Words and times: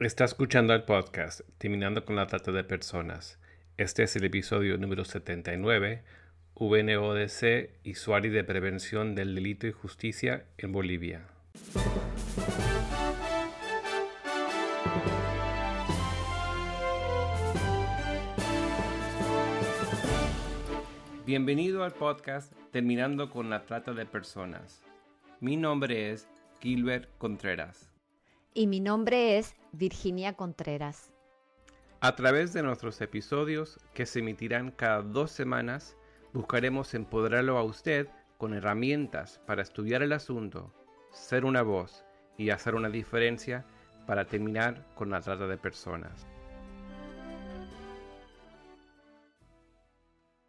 Está 0.00 0.24
escuchando 0.24 0.72
el 0.72 0.84
podcast 0.84 1.42
Terminando 1.58 2.06
con 2.06 2.16
la 2.16 2.26
Trata 2.26 2.52
de 2.52 2.64
Personas. 2.64 3.38
Este 3.76 4.04
es 4.04 4.16
el 4.16 4.24
episodio 4.24 4.78
número 4.78 5.04
79, 5.04 6.02
VNODC 6.54 7.68
y 7.84 7.94
Suari 7.96 8.30
de 8.30 8.42
Prevención 8.42 9.14
del 9.14 9.34
Delito 9.34 9.66
y 9.66 9.72
Justicia 9.72 10.46
en 10.56 10.72
Bolivia. 10.72 11.26
Bienvenido 21.26 21.84
al 21.84 21.92
podcast 21.92 22.54
Terminando 22.70 23.28
con 23.28 23.50
la 23.50 23.66
Trata 23.66 23.92
de 23.92 24.06
Personas. 24.06 24.82
Mi 25.40 25.58
nombre 25.58 26.10
es 26.10 26.26
Gilbert 26.62 27.06
Contreras 27.18 27.89
y 28.54 28.66
mi 28.66 28.80
nombre 28.80 29.38
es 29.38 29.54
Virginia 29.72 30.34
Contreras. 30.34 31.12
A 32.00 32.16
través 32.16 32.52
de 32.52 32.62
nuestros 32.62 33.00
episodios, 33.00 33.78
que 33.94 34.06
se 34.06 34.20
emitirán 34.20 34.70
cada 34.70 35.02
dos 35.02 35.30
semanas, 35.30 35.96
buscaremos 36.32 36.94
empoderarlo 36.94 37.58
a 37.58 37.62
usted 37.62 38.08
con 38.38 38.54
herramientas 38.54 39.40
para 39.46 39.62
estudiar 39.62 40.02
el 40.02 40.12
asunto, 40.12 40.72
ser 41.12 41.44
una 41.44 41.62
voz 41.62 42.04
y 42.38 42.50
hacer 42.50 42.74
una 42.74 42.88
diferencia 42.88 43.66
para 44.06 44.26
terminar 44.26 44.86
con 44.94 45.10
la 45.10 45.20
trata 45.20 45.46
de 45.46 45.58
personas. 45.58 46.26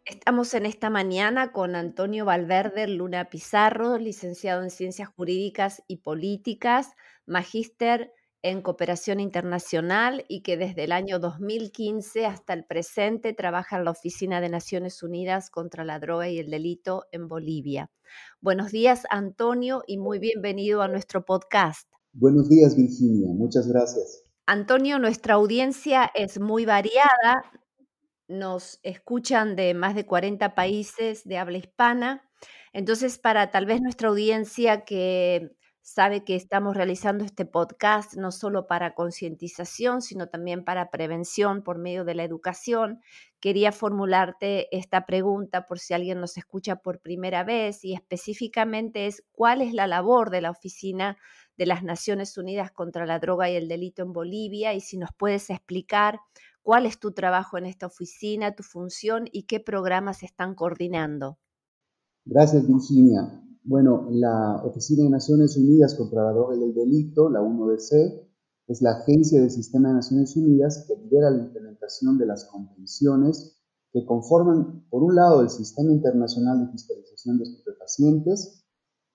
Estamos 0.04 0.52
en 0.54 0.66
esta 0.66 0.90
mañana 0.90 1.52
con 1.52 1.76
Antonio 1.76 2.24
Valverde 2.24 2.88
Luna 2.88 3.30
Pizarro, 3.30 3.98
licenciado 3.98 4.62
en 4.62 4.70
Ciencias 4.70 5.08
Jurídicas 5.08 5.82
y 5.86 5.98
Políticas, 5.98 6.92
magíster 7.26 8.12
en 8.42 8.60
cooperación 8.60 9.20
internacional 9.20 10.24
y 10.28 10.42
que 10.42 10.56
desde 10.56 10.84
el 10.84 10.92
año 10.92 11.20
2015 11.20 12.26
hasta 12.26 12.52
el 12.52 12.64
presente 12.64 13.32
trabaja 13.32 13.78
en 13.78 13.84
la 13.84 13.92
Oficina 13.92 14.40
de 14.40 14.48
Naciones 14.48 15.02
Unidas 15.02 15.48
contra 15.48 15.84
la 15.84 16.00
Droga 16.00 16.28
y 16.28 16.38
el 16.38 16.50
Delito 16.50 17.06
en 17.12 17.28
Bolivia. 17.28 17.90
Buenos 18.40 18.72
días, 18.72 19.04
Antonio, 19.10 19.84
y 19.86 19.98
muy 19.98 20.18
bienvenido 20.18 20.82
a 20.82 20.88
nuestro 20.88 21.24
podcast. 21.24 21.88
Buenos 22.12 22.48
días, 22.48 22.76
Virginia. 22.76 23.32
Muchas 23.32 23.68
gracias. 23.68 24.24
Antonio, 24.44 24.98
nuestra 24.98 25.34
audiencia 25.34 26.10
es 26.14 26.40
muy 26.40 26.66
variada. 26.66 27.44
Nos 28.26 28.80
escuchan 28.82 29.54
de 29.54 29.72
más 29.72 29.94
de 29.94 30.04
40 30.04 30.54
países 30.56 31.22
de 31.24 31.38
habla 31.38 31.58
hispana. 31.58 32.28
Entonces, 32.72 33.18
para 33.18 33.52
tal 33.52 33.66
vez 33.66 33.80
nuestra 33.80 34.08
audiencia 34.08 34.84
que 34.84 35.56
sabe 35.82 36.24
que 36.24 36.36
estamos 36.36 36.76
realizando 36.76 37.24
este 37.24 37.44
podcast 37.44 38.14
no 38.14 38.30
solo 38.30 38.68
para 38.68 38.94
concientización, 38.94 40.00
sino 40.00 40.28
también 40.28 40.64
para 40.64 40.90
prevención 40.90 41.62
por 41.62 41.78
medio 41.78 42.04
de 42.04 42.14
la 42.14 42.22
educación. 42.22 43.00
Quería 43.40 43.72
formularte 43.72 44.74
esta 44.76 45.06
pregunta 45.06 45.66
por 45.66 45.80
si 45.80 45.92
alguien 45.92 46.20
nos 46.20 46.38
escucha 46.38 46.76
por 46.76 47.00
primera 47.00 47.42
vez 47.42 47.84
y 47.84 47.94
específicamente 47.94 49.06
es 49.06 49.24
cuál 49.32 49.60
es 49.60 49.74
la 49.74 49.88
labor 49.88 50.30
de 50.30 50.40
la 50.40 50.50
Oficina 50.50 51.18
de 51.58 51.66
las 51.66 51.82
Naciones 51.82 52.38
Unidas 52.38 52.70
contra 52.70 53.04
la 53.04 53.18
Droga 53.18 53.50
y 53.50 53.56
el 53.56 53.68
Delito 53.68 54.02
en 54.02 54.12
Bolivia 54.12 54.74
y 54.74 54.80
si 54.80 54.96
nos 54.96 55.10
puedes 55.12 55.50
explicar 55.50 56.20
cuál 56.62 56.86
es 56.86 57.00
tu 57.00 57.12
trabajo 57.12 57.58
en 57.58 57.66
esta 57.66 57.86
oficina, 57.86 58.54
tu 58.54 58.62
función 58.62 59.24
y 59.32 59.42
qué 59.42 59.58
programas 59.58 60.22
están 60.22 60.54
coordinando. 60.54 61.38
Gracias, 62.24 62.66
Virginia. 62.66 63.42
Bueno, 63.64 64.08
la 64.10 64.60
Oficina 64.64 65.04
de 65.04 65.10
Naciones 65.10 65.56
Unidas 65.56 65.94
contra 65.94 66.24
la 66.24 66.32
Droga 66.32 66.56
y 66.56 66.64
el 66.64 66.74
Delito, 66.74 67.30
la 67.30 67.40
1DC, 67.40 68.28
es 68.66 68.82
la 68.82 68.90
agencia 68.90 69.40
del 69.40 69.52
Sistema 69.52 69.90
de 69.90 69.94
Naciones 69.94 70.36
Unidas 70.36 70.84
que 70.88 70.96
lidera 70.96 71.30
la 71.30 71.44
implementación 71.44 72.18
de 72.18 72.26
las 72.26 72.46
convenciones 72.46 73.56
que 73.92 74.04
conforman, 74.04 74.84
por 74.90 75.04
un 75.04 75.14
lado, 75.14 75.42
el 75.42 75.48
Sistema 75.48 75.92
Internacional 75.92 76.58
de 76.58 76.72
Fiscalización 76.72 77.38
de 77.38 77.44
Estupefacientes, 77.44 78.64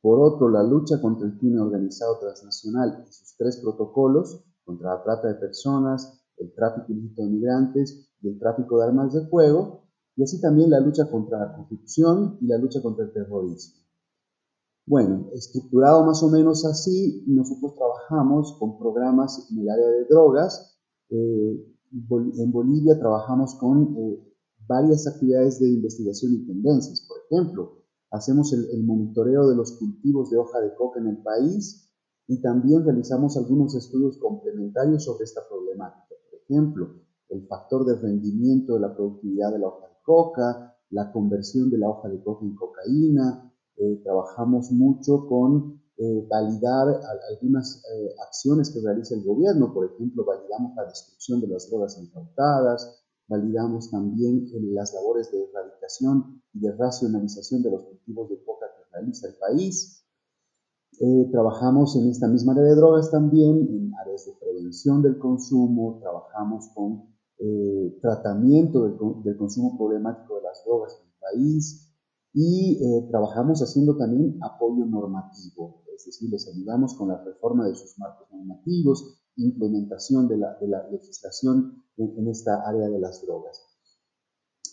por 0.01 0.21
otro, 0.21 0.47
la 0.47 0.63
lucha 0.63 1.01
contra 1.01 1.27
el 1.27 1.37
crimen 1.37 1.59
organizado 1.59 2.17
transnacional 2.19 3.03
y 3.05 3.11
sus 3.11 3.35
tres 3.35 3.57
protocolos 3.57 4.45
contra 4.63 4.95
la 4.95 5.03
trata 5.03 5.27
de 5.27 5.35
personas, 5.35 6.23
el 6.37 6.53
tráfico 6.53 6.93
ilícito 6.93 7.23
de 7.23 7.31
migrantes 7.31 8.09
y 8.21 8.29
el 8.29 8.39
tráfico 8.39 8.77
de 8.77 8.85
armas 8.85 9.13
de 9.13 9.27
fuego, 9.27 9.89
y 10.15 10.23
así 10.23 10.39
también 10.39 10.69
la 10.69 10.79
lucha 10.79 11.11
contra 11.11 11.37
la 11.37 11.53
corrupción 11.53 12.37
y 12.39 12.47
la 12.47 12.57
lucha 12.57 12.81
contra 12.81 13.03
el 13.03 13.11
terrorismo. 13.11 13.86
Bueno, 14.87 15.27
estructurado 15.33 16.05
más 16.05 16.23
o 16.23 16.29
menos 16.29 16.63
así, 16.63 17.21
nosotros 17.27 17.75
trabajamos 17.75 18.55
con 18.57 18.79
programas 18.79 19.45
en 19.51 19.59
el 19.59 19.69
área 19.69 19.85
de 19.85 20.05
drogas. 20.05 20.79
Eh, 21.09 21.75
en 21.91 22.51
Bolivia 22.53 22.97
trabajamos 22.97 23.55
con 23.55 23.97
eh, 23.97 24.33
varias 24.65 25.05
actividades 25.05 25.59
de 25.59 25.73
investigación 25.73 26.35
y 26.35 26.47
tendencias. 26.47 27.05
Por 27.05 27.17
ejemplo, 27.29 27.83
hacemos 28.11 28.53
el, 28.53 28.65
el, 28.71 28.85
monitoreo 28.85 29.49
de 29.49 29.57
los 29.57 29.73
cultivos 29.77 30.29
de 30.29 30.37
hoja 30.37 30.61
de 30.61 30.73
coca 30.75 31.01
en 31.01 31.07
el 31.07 31.17
país 31.21 31.91
y 32.25 32.41
también 32.41 32.85
realizamos 32.85 33.35
algunos 33.35 33.75
estudios 33.75 34.17
complementarios 34.19 35.03
sobre 35.03 35.25
esta 35.25 35.41
problemática. 35.49 36.15
Por 36.31 36.39
ejemplo, 36.43 36.95
el 37.27 37.45
factor 37.47 37.85
de 37.85 37.95
rendimiento 37.95 38.75
de 38.75 38.79
la 38.79 38.95
productividad 38.95 39.51
de 39.51 39.59
la 39.59 39.67
hoja 39.67 39.87
de 39.87 39.95
coca, 40.03 40.77
la 40.91 41.11
conversión 41.11 41.69
de 41.69 41.77
la 41.77 41.89
hoja 41.89 42.07
de 42.07 42.23
coca 42.23 42.45
en 42.45 42.55
cocaína, 42.55 43.53
eh, 43.77 44.01
trabajamos 44.03 44.71
mucho 44.71 45.27
con 45.27 45.79
eh, 45.97 46.27
validar 46.27 46.99
algunas 47.29 47.83
eh, 47.93 48.15
acciones 48.27 48.71
que 48.71 48.81
realiza 48.81 49.13
el 49.13 49.23
gobierno, 49.23 49.71
por 49.71 49.85
ejemplo, 49.85 50.25
validamos 50.25 50.75
la 50.75 50.85
destrucción 50.85 51.41
de 51.41 51.47
las 51.47 51.69
drogas 51.69 51.95
incautadas, 51.99 53.03
validamos 53.27 53.91
también 53.91 54.47
las 54.73 54.95
labores 54.95 55.31
de 55.31 55.43
erradicación 55.43 56.41
y 56.53 56.61
de 56.61 56.71
racionalización 56.71 57.61
de 57.61 57.71
los 57.71 57.83
cultivos 57.83 58.29
de 58.29 58.43
coca 58.43 58.65
que 58.75 58.95
realiza 58.95 59.27
el 59.27 59.35
país. 59.35 60.03
trabajamos 61.31 61.95
en 61.97 62.09
esta 62.09 62.27
misma 62.27 62.53
área 62.53 62.63
de 62.63 62.75
drogas 62.75 63.11
también, 63.11 63.57
en 63.69 63.91
áreas 64.01 64.25
de 64.25 64.33
prevención 64.39 65.03
del 65.03 65.19
consumo, 65.19 65.99
trabajamos 66.01 66.69
con 66.73 67.15
tratamiento 68.01 68.85
del, 68.85 69.23
del 69.23 69.37
consumo 69.37 69.77
problemático 69.77 70.37
de 70.37 70.41
las 70.41 70.63
drogas 70.65 70.99
en 70.99 71.07
el 71.07 71.13
país, 71.19 71.86
y 72.33 72.79
eh, 72.83 73.07
trabajamos 73.09 73.61
haciendo 73.61 73.95
también 73.97 74.37
apoyo 74.41 74.85
normativo, 74.85 75.83
es 75.95 76.05
decir, 76.05 76.29
les 76.29 76.47
ayudamos 76.47 76.95
con 76.95 77.09
la 77.09 77.23
reforma 77.23 77.67
de 77.67 77.75
sus 77.75 77.97
marcos 77.97 78.27
normativos, 78.31 79.19
implementación 79.37 80.27
de 80.27 80.37
la, 80.37 80.55
de 80.59 80.67
la 80.67 80.87
legislación 80.89 81.83
en, 81.97 82.27
esta 82.27 82.67
área 82.67 82.89
de 82.89 82.99
las 82.99 83.21
drogas. 83.25 83.65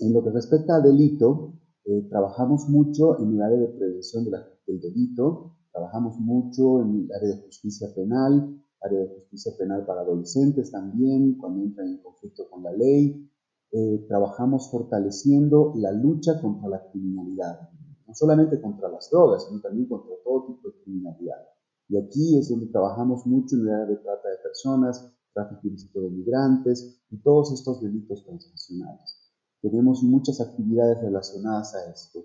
En 0.01 0.13
lo 0.13 0.23
que 0.23 0.31
respecta 0.31 0.77
al 0.77 0.83
delito, 0.83 1.55
eh, 1.85 2.07
trabajamos 2.11 2.69
mucho 2.69 3.19
en 3.21 3.35
el 3.35 3.43
área 3.43 3.59
de 3.59 3.69
prevención 3.69 4.25
de 4.25 4.39
del 4.67 4.81
delito, 4.81 5.57
trabajamos 5.73 6.19
mucho 6.19 6.81
en 6.83 7.05
el 7.05 7.13
área 7.13 7.37
de 7.37 7.43
justicia 7.43 7.95
penal, 7.95 8.59
área 8.81 9.01
de 9.01 9.09
justicia 9.09 9.53
penal 9.59 9.85
para 9.85 10.01
adolescentes 10.01 10.71
también, 10.71 11.37
cuando 11.37 11.63
entran 11.63 11.89
en 11.89 12.03
conflicto 12.03 12.49
con 12.51 12.63
la 12.63 12.73
ley, 12.73 13.29
eh, 13.77 14.05
trabajamos 14.07 14.71
fortaleciendo 14.71 15.73
la 15.75 15.91
lucha 15.91 16.41
contra 16.41 16.69
la 16.69 16.89
criminalidad, 16.93 17.71
no 18.07 18.15
solamente 18.15 18.61
contra 18.61 18.89
las 18.89 19.11
drogas, 19.11 19.49
sino 19.49 19.61
también 19.61 19.89
contra 19.89 20.15
todo 20.23 20.47
tipo 20.47 20.69
de 20.69 20.81
criminalidad. 20.85 21.45
Y 21.89 21.97
aquí 21.99 22.39
es 22.39 22.51
donde 22.51 22.67
trabajamos 22.67 23.27
mucho 23.27 23.57
en 23.57 23.63
el 23.63 23.71
área 23.71 23.87
de 23.87 23.97
trata 23.97 24.29
de 24.29 24.39
personas, 24.45 25.13
tráfico 25.33 25.67
ilícito 25.67 26.03
de 26.03 26.11
migrantes 26.11 27.03
y 27.11 27.17
todos 27.17 27.53
estos 27.53 27.83
delitos 27.83 28.25
transnacionales. 28.25 29.33
Tenemos 29.61 30.05
muchas 30.05 30.41
actividades 30.41 31.01
relacionadas 31.01 31.75
a 31.75 31.91
esto. 31.91 32.21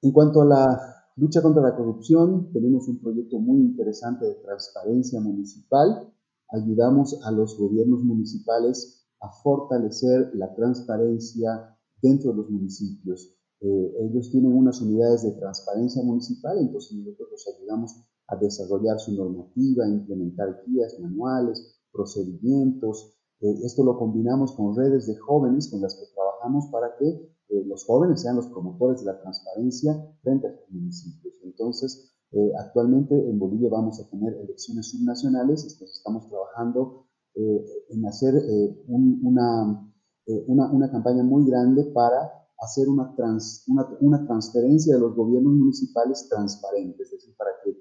En 0.00 0.12
cuanto 0.12 0.40
a 0.40 0.46
la 0.46 1.04
lucha 1.16 1.42
contra 1.42 1.62
la 1.62 1.76
corrupción, 1.76 2.50
tenemos 2.54 2.88
un 2.88 3.00
proyecto 3.00 3.38
muy 3.38 3.60
interesante 3.60 4.24
de 4.24 4.36
transparencia 4.36 5.20
municipal. 5.20 6.10
Ayudamos 6.48 7.20
a 7.22 7.32
los 7.32 7.58
gobiernos 7.58 8.02
municipales 8.02 8.97
a 9.20 9.30
fortalecer 9.42 10.30
la 10.34 10.54
transparencia 10.54 11.76
dentro 12.00 12.30
de 12.30 12.36
los 12.38 12.50
municipios. 12.50 13.34
Eh, 13.60 13.94
ellos 14.08 14.30
tienen 14.30 14.52
unas 14.52 14.80
unidades 14.80 15.24
de 15.24 15.32
transparencia 15.32 16.02
municipal, 16.02 16.58
entonces 16.58 16.96
nosotros 16.96 17.28
los 17.32 17.48
ayudamos 17.56 17.96
a 18.28 18.36
desarrollar 18.36 19.00
su 19.00 19.14
normativa, 19.14 19.84
a 19.84 19.88
implementar 19.88 20.62
guías, 20.66 20.98
manuales, 21.00 21.80
procedimientos. 21.90 23.16
Eh, 23.40 23.52
esto 23.64 23.82
lo 23.82 23.98
combinamos 23.98 24.52
con 24.52 24.76
redes 24.76 25.06
de 25.06 25.16
jóvenes 25.16 25.70
con 25.70 25.80
las 25.80 25.96
que 25.96 26.06
trabajamos 26.14 26.66
para 26.70 26.96
que 26.98 27.08
eh, 27.08 27.64
los 27.66 27.84
jóvenes 27.84 28.22
sean 28.22 28.36
los 28.36 28.46
promotores 28.48 29.00
de 29.00 29.06
la 29.06 29.20
transparencia 29.20 29.92
frente 30.22 30.46
a 30.46 30.50
los 30.52 30.70
municipios. 30.70 31.34
Entonces, 31.42 32.14
actualmente 32.60 33.14
en 33.14 33.38
Bolivia 33.38 33.70
vamos 33.70 33.98
a 34.00 34.10
tener 34.10 34.34
elecciones 34.34 34.90
subnacionales, 34.90 35.62
entonces 35.62 35.96
estamos 35.96 36.28
trabajando 36.28 37.07
eh, 37.34 37.64
en 37.90 38.04
hacer 38.06 38.34
eh, 38.34 38.84
una, 38.88 39.92
eh, 40.26 40.44
una, 40.48 40.72
una, 40.72 40.90
campaña 40.90 41.22
muy 41.22 41.46
grande 41.46 41.84
para 41.94 42.32
hacer 42.58 42.88
una, 42.88 43.14
trans, 43.14 43.64
una, 43.68 43.86
una, 44.00 44.26
transferencia 44.26 44.94
de 44.94 45.00
los 45.00 45.14
gobiernos 45.14 45.52
municipales 45.52 46.28
transparente, 46.28 47.02
es 47.02 47.10
decir, 47.12 47.34
para 47.36 47.50
que 47.62 47.78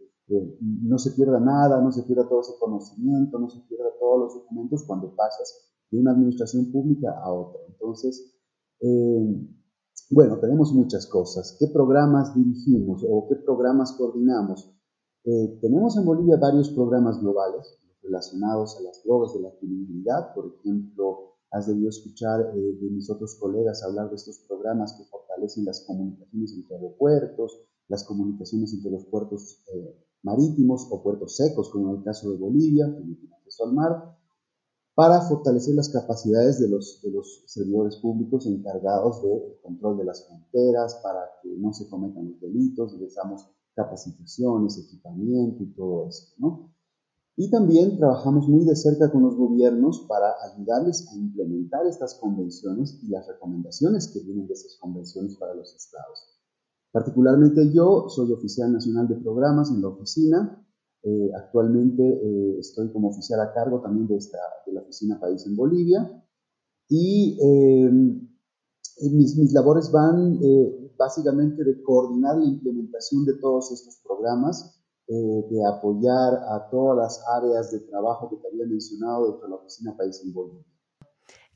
no 0.60 1.00
se 1.00 1.12
pierda 1.12 1.40
nada, 1.40 1.82
no 1.82 1.92
se 1.92 2.04
pierda 2.04 2.28
todo 2.28 2.42
ese 2.42 2.54
conocimiento, 2.60 3.40
no 3.40 3.50
se 3.50 3.62
pierda 3.62 3.90
todos 4.00 4.20
los 4.20 4.34
documentos 4.36 4.84
cuando 4.86 5.16
pasas 5.16 5.72
de 5.90 6.00
una 6.00 6.12
administración 6.12 6.72
pública 6.72 7.18
a 7.24 7.32
otra. 7.32 7.62
Entonces, 7.70 8.36
bueno, 10.12 10.38
tenemos 10.40 10.74
muchas 10.74 11.08
cosas. 11.08 11.56
¿Qué 11.58 11.68
programas 11.68 12.36
dirigimos 12.36 13.06
o 13.10 13.26
qué 13.30 13.38
programas 13.38 13.94
coordinamos? 13.94 14.70
Tenemos 15.24 15.98
en 15.98 16.06
Bolivia 16.06 16.38
varios 16.38 16.70
programas 16.72 17.22
globales 17.22 17.80
relacionados 18.08 18.78
a 18.78 18.82
las 18.82 19.04
drogas 19.04 19.34
de 19.34 19.42
la 19.42 19.52
criminalidad. 19.60 20.34
Por 20.34 20.54
ejemplo, 20.60 21.36
has 21.52 21.68
debido 21.68 21.90
escuchar 21.90 22.54
de 22.54 22.90
mis 22.90 23.10
otros 23.10 23.36
colegas 23.36 23.84
hablar 23.84 24.10
de 24.10 24.16
estos 24.16 24.40
programas 24.48 24.94
que 24.98 25.06
fortalecen 25.06 25.66
las 25.66 25.86
comunicaciones 25.86 26.54
entre 26.54 26.76
aeropuertos, 26.76 27.62
las 27.88 28.04
comunicaciones 28.04 28.74
entre 28.74 28.92
los 28.92 29.06
puertos 29.06 29.64
marítimos 30.24 30.88
o 30.92 31.02
puertos 31.04 31.36
secos, 31.38 31.70
como 31.70 31.90
en 31.90 31.98
el 31.98 32.04
caso 32.04 32.32
de 32.32 32.38
Bolivia, 32.38 32.86
que 32.86 33.04
no 33.04 33.16
tiene 33.16 33.36
acceso 33.36 33.66
al 33.66 33.74
mar, 33.74 34.18
para 34.94 35.22
fortalecer 35.22 35.76
las 35.76 35.90
capacidades 35.90 36.60
de 36.60 36.70
los, 36.70 37.02
de 37.04 37.12
los 37.12 37.44
servidores 37.46 37.98
públicos 37.98 38.48
encargados 38.48 39.22
del 39.22 39.60
control 39.62 40.00
de 40.00 40.06
las 40.06 40.26
fronteras, 40.26 41.00
para 41.04 41.22
que 41.42 41.56
no 41.56 41.72
se 41.72 41.88
cometan 41.88 42.32
los 42.32 42.42
delitos, 42.42 43.00
les 43.00 43.14
damos 43.14 43.48
capacitaciones, 43.76 44.78
equipamiento 44.80 45.64
y 45.64 45.74
todo 45.74 46.08
eso, 46.08 46.34
¿no? 46.40 46.74
Y 47.40 47.52
también 47.52 47.98
trabajamos 47.98 48.50
muy 48.50 48.66
de 48.66 48.76
cerca 48.76 49.12
con 49.12 49.22
los 49.22 49.36
gobiernos 49.36 50.08
para 50.10 50.34
ayudarles 50.52 51.08
a 51.08 51.16
implementar 51.16 51.86
estas 51.86 52.16
convenciones 52.16 53.00
y 53.04 53.10
las 53.10 53.28
recomendaciones 53.28 54.08
que 54.12 54.22
vienen 54.22 54.48
de 54.48 54.54
esas 54.54 54.76
convenciones 54.80 55.36
para 55.36 55.54
los 55.54 55.76
estados. 55.76 56.36
Particularmente 56.92 57.72
yo 57.72 58.10
soy 58.10 58.32
oficial 58.32 58.74
nacional 58.74 59.08
de 59.08 59.18
programas 59.18 59.70
en 59.70 59.84
la 59.84 59.90
oficina. 59.90 60.66
Eh, 61.04 61.30
actualmente 61.36 62.04
eh, 62.04 62.58
estoy 62.58 62.92
como 62.92 63.10
oficial 63.10 63.40
a 63.42 63.54
cargo 63.54 63.82
también 63.82 64.08
de, 64.08 64.18
la 64.74 64.82
oficina 64.82 65.20
país 65.20 65.46
en 65.46 65.56
Bolivia. 65.56 66.24
Y 66.90 67.38
eh, 67.40 67.92
mis, 69.12 69.38
mis, 69.38 69.54
labores 69.54 69.92
van 69.92 70.40
básicamente 70.98 71.64
de 71.64 71.84
coordinar 71.84 72.36
la 72.38 72.46
implementación 72.46 73.26
de 73.26 73.36
todos 73.36 73.72
estos 73.72 73.98
programas, 74.04 74.82
de 75.08 75.66
apoyar 75.66 76.34
a 76.50 76.68
todas 76.70 76.98
las 76.98 77.24
áreas 77.38 77.72
de 77.72 77.80
trabajo 77.80 78.30
que 78.30 78.38
te 78.38 78.48
había 78.48 78.66
mencionado 78.66 79.32
dentro 79.32 79.48
de 79.48 79.50
la 79.50 79.56
oficina 79.56 79.96
país 79.96 80.22
en 80.24 80.34
Bolivia. 80.34 80.66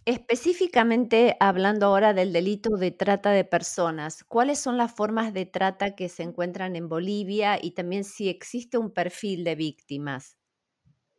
Específicamente 0.06 1.36
hablando 1.40 1.86
ahora 1.86 2.14
del 2.14 2.34
delito 2.34 2.76
de 2.76 2.90
trata 2.90 3.30
de 3.30 3.44
personas, 3.44 4.24
¿cuáles 4.24 4.58
son 4.58 4.78
las 4.78 4.92
formas 4.92 5.32
de 5.32 5.46
trata 5.46 5.96
que 5.96 6.10
se 6.10 6.24
encuentran 6.24 6.76
en 6.76 6.90
Bolivia 6.90 7.60
y 7.62 7.76
también 7.76 8.04
si 8.04 8.28
existe 8.28 8.80
un 8.80 8.92
perfil 8.92 9.44
de 9.44 9.56
víctimas? 9.56 10.38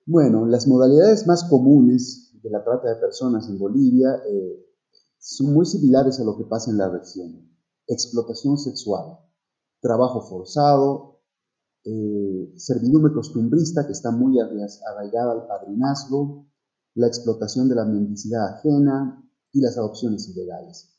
Bueno, 0.05 0.46
las 0.46 0.67
modalidades 0.67 1.28
más 1.28 1.44
comunes 1.44 2.32
de 2.43 2.50
la 2.50 2.64
trata 2.64 2.88
de 2.88 3.00
personas 3.00 3.49
en 3.49 3.56
Bolivia 3.56 4.08
eh, 4.28 4.67
son 5.19 5.55
muy 5.55 5.64
similares 5.64 6.19
a 6.19 6.25
lo 6.25 6.37
que 6.37 6.44
pasa 6.44 6.73
en 6.73 6.78
la 6.78 6.88
región. 6.88 7.56
Explotación 7.87 8.58
sexual, 8.58 9.17
trabajo 9.81 10.23
forzado, 10.23 11.12
eh, 11.84 12.52
servidumbre 12.56 13.12
costumbrista 13.12 13.87
que 13.87 13.93
está 13.93 14.11
muy 14.11 14.38
arraigada 14.38 15.32
al 15.32 15.46
padrinazgo, 15.46 16.46
la 16.94 17.06
explotación 17.06 17.69
de 17.69 17.75
la 17.75 17.84
mendicidad 17.84 18.56
ajena 18.56 19.23
y 19.52 19.61
las 19.61 19.76
adopciones 19.79 20.29
ilegales. 20.29 20.93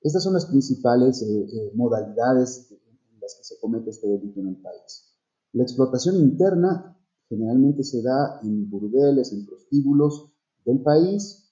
Estas 0.00 0.22
son 0.22 0.34
las 0.34 0.46
principales 0.46 1.22
eh, 1.22 1.26
eh, 1.26 1.72
modalidades 1.74 2.70
en 2.70 3.20
las 3.20 3.36
que 3.36 3.44
se 3.44 3.58
comete 3.60 3.90
este 3.90 4.08
delito 4.08 4.40
en 4.40 4.48
el 4.48 4.56
país. 4.60 5.14
La 5.52 5.62
explotación 5.62 6.16
interna 6.16 6.98
generalmente 7.28 7.84
se 7.84 8.02
da 8.02 8.40
en 8.42 8.68
burdeles, 8.68 9.32
en 9.32 9.46
prostíbulos 9.46 10.32
del 10.64 10.82
país 10.82 11.44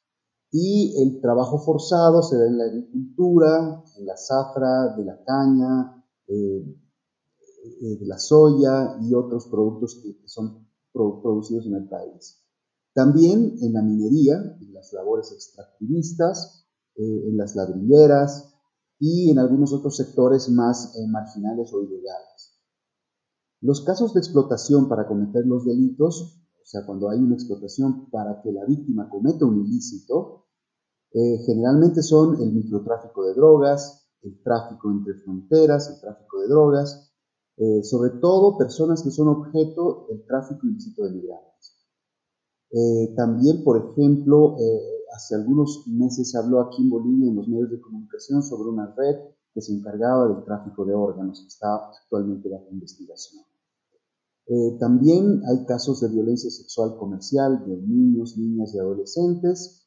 y 0.51 0.95
el 1.03 1.21
trabajo 1.21 1.59
forzado 1.59 2.23
se 2.23 2.37
da 2.37 2.47
en 2.47 2.59
la 2.59 2.65
agricultura, 2.65 3.83
en 3.97 4.07
la 4.07 4.17
zafra, 4.17 4.95
de 4.97 5.05
la 5.05 5.19
caña, 5.25 6.05
eh, 6.27 6.77
de 7.63 8.07
la 8.07 8.19
soya 8.19 8.97
y 9.03 9.15
otros 9.15 9.47
productos 9.47 10.01
que 10.03 10.17
son 10.27 10.67
producidos 10.93 11.67
en 11.67 11.75
el 11.75 11.89
país. 11.89 12.43
También 12.95 13.57
en 13.61 13.73
la 13.73 13.83
minería, 13.83 14.35
en 14.61 14.75
las 14.75 14.93
labores 14.93 15.33
extractivistas, 15.33 16.67
eh, 16.95 17.29
en 17.29 17.37
las 17.39 17.57
ladrilleras 17.57 18.55
y 18.99 19.31
en 19.31 19.39
algunos 19.39 19.73
otros 19.73 19.97
sectores 19.97 20.51
más 20.51 20.95
eh, 20.97 21.07
marginales 21.09 21.73
o 21.73 21.83
ilegales. 21.83 22.61
Los 23.63 23.81
casos 23.83 24.13
de 24.13 24.21
explotación 24.21 24.89
para 24.89 25.07
cometer 25.09 25.47
los 25.47 25.65
delitos, 25.65 26.43
o 26.53 26.65
sea, 26.67 26.85
cuando 26.85 27.09
hay 27.09 27.19
una 27.19 27.35
explotación 27.35 28.11
para 28.11 28.43
que 28.43 28.53
la 28.53 28.67
víctima 28.67 29.09
cometa 29.09 29.47
un 29.47 29.65
ilícito, 29.65 30.49
eh, 31.13 31.39
generalmente 31.47 32.03
son 32.03 32.41
el 32.43 32.53
microtráfico 32.53 33.25
de 33.25 33.35
drogas, 33.35 34.07
el 34.23 34.43
tráfico 34.43 34.91
entre 34.91 35.15
fronteras, 35.15 35.89
el 35.89 36.01
tráfico 36.01 36.41
de 36.41 36.49
drogas, 36.49 37.12
sobre 37.83 38.11
todo 38.21 38.59
personas 38.59 39.03
que 39.03 39.11
son 39.11 39.29
objeto 39.29 40.07
del 40.09 40.25
tráfico 40.25 40.67
ilícito 40.67 41.05
de 41.05 41.13
migrantes. 41.13 41.53
Eh, 42.73 43.13
también, 43.15 43.63
por 43.65 43.77
ejemplo, 43.77 44.57
eh, 44.59 45.05
hace 45.15 45.35
algunos 45.35 45.85
meses 45.89 46.31
se 46.31 46.39
habló 46.39 46.63
aquí 46.63 46.81
en 46.83 46.89
Bolivia 46.89 47.29
en 47.29 47.37
los 47.37 47.47
medios 47.47 47.71
de 47.71 47.81
comunicación 47.81 48.43
sobre 48.43 48.71
una 48.71 48.95
red 48.97 49.17
que 49.53 49.61
se 49.61 49.75
encargaba 49.75 50.29
del 50.29 50.43
tráfico 50.45 50.87
de 50.87 50.95
órganos, 50.95 51.43
que 51.43 51.49
está 51.49 51.91
actualmente 52.01 52.49
bajo 52.49 52.69
investigación. 52.71 53.45
Eh, 54.47 54.79
también 54.81 55.43
hay 55.47 55.67
casos 55.67 56.01
de 56.01 56.09
violencia 56.09 56.51
sexual 56.51 56.97
comercial 56.97 57.63
de 57.67 57.77
niños, 57.77 58.39
niñas 58.39 58.75
y 58.75 58.79
adolescentes. 58.79 59.79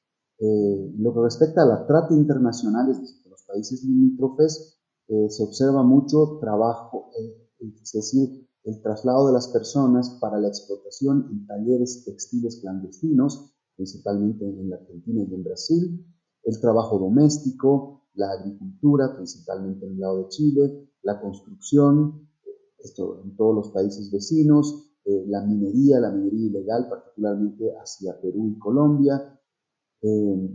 lo 0.97 1.13
que 1.13 1.21
respecta 1.21 1.63
a 1.63 1.65
la 1.65 1.87
trata 1.87 2.13
internacional, 2.13 2.91
es 2.91 2.99
decir, 2.99 3.25
los 3.29 3.43
países 3.43 3.83
limítrofes, 3.83 4.77
se 5.07 5.43
observa 5.43 5.81
mucho 5.81 6.37
trabajo, 6.41 7.09
es 7.81 7.91
decir, 7.91 8.47
el 8.63 8.81
traslado 8.81 9.27
de 9.27 9.33
las 9.33 9.47
personas 9.49 10.17
para 10.19 10.39
la 10.39 10.47
explotación 10.47 11.27
en 11.31 11.45
talleres 11.45 12.03
textiles 12.03 12.59
clandestinos, 12.61 13.53
principalmente 13.75 14.45
en 14.45 14.69
la 14.69 14.77
Argentina 14.77 15.23
y 15.23 15.33
en 15.33 15.43
Brasil, 15.43 16.05
el 16.43 16.59
trabajo 16.59 16.97
doméstico, 16.99 18.07
la 18.15 18.31
agricultura, 18.31 19.15
principalmente 19.15 19.85
en 19.85 19.93
el 19.93 19.99
lado 19.99 20.23
de 20.23 20.29
Chile, 20.29 20.89
la 21.03 21.21
construcción, 21.21 22.27
esto 22.79 23.21
en 23.23 23.35
todos 23.35 23.55
los 23.55 23.69
países 23.71 24.11
vecinos, 24.11 24.91
eh, 25.05 25.25
la 25.27 25.41
minería, 25.41 25.99
la 25.99 26.11
minería 26.11 26.47
ilegal, 26.47 26.87
particularmente 26.89 27.71
hacia 27.81 28.19
Perú 28.19 28.53
y 28.55 28.59
Colombia. 28.59 29.39
Eh, 30.01 30.49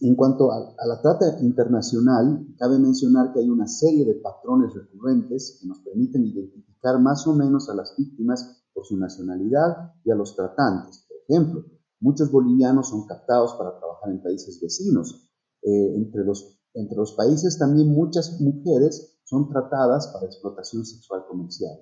en 0.00 0.16
cuanto 0.16 0.50
a, 0.52 0.74
la 0.86 1.00
trata 1.00 1.40
internacional, 1.40 2.46
cabe 2.58 2.78
mencionar 2.78 3.32
que 3.32 3.40
hay 3.40 3.48
una 3.48 3.66
serie 3.66 4.04
de 4.04 4.14
patrones 4.14 4.74
recurrentes 4.74 5.58
que 5.60 5.68
nos 5.68 5.78
permiten 5.80 6.24
identificar 6.24 7.00
más 7.00 7.26
o 7.26 7.34
menos 7.34 7.68
a 7.70 7.74
las 7.74 7.94
víctimas 7.96 8.64
por 8.72 8.84
su 8.84 8.96
nacionalidad 8.96 9.94
y 10.04 10.10
a 10.10 10.14
los 10.14 10.34
tratantes. 10.34 11.06
Por 11.08 11.16
ejemplo, 11.28 11.64
muchos 12.00 12.30
bolivianos 12.30 12.88
son 12.88 13.06
captados 13.06 13.54
para 13.54 13.78
trabajar 13.78 14.10
en 14.10 14.22
países 14.22 14.60
vecinos. 14.60 15.30
Eh, 15.62 15.94
entre, 15.96 16.24
los, 16.24 16.60
entre 16.74 16.96
los 16.96 17.12
países 17.12 17.58
también 17.58 17.88
muchas 17.88 18.40
mujeres 18.40 19.18
son 19.24 19.48
tratadas 19.48 20.08
para 20.08 20.26
explotación 20.26 20.84
sexual 20.84 21.24
comercial. 21.28 21.78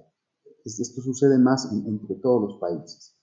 Esto 0.64 1.02
sucede 1.02 1.38
más 1.38 1.72
entre 1.72 2.14
todos 2.16 2.42
los 2.42 2.60
países. 2.60 3.16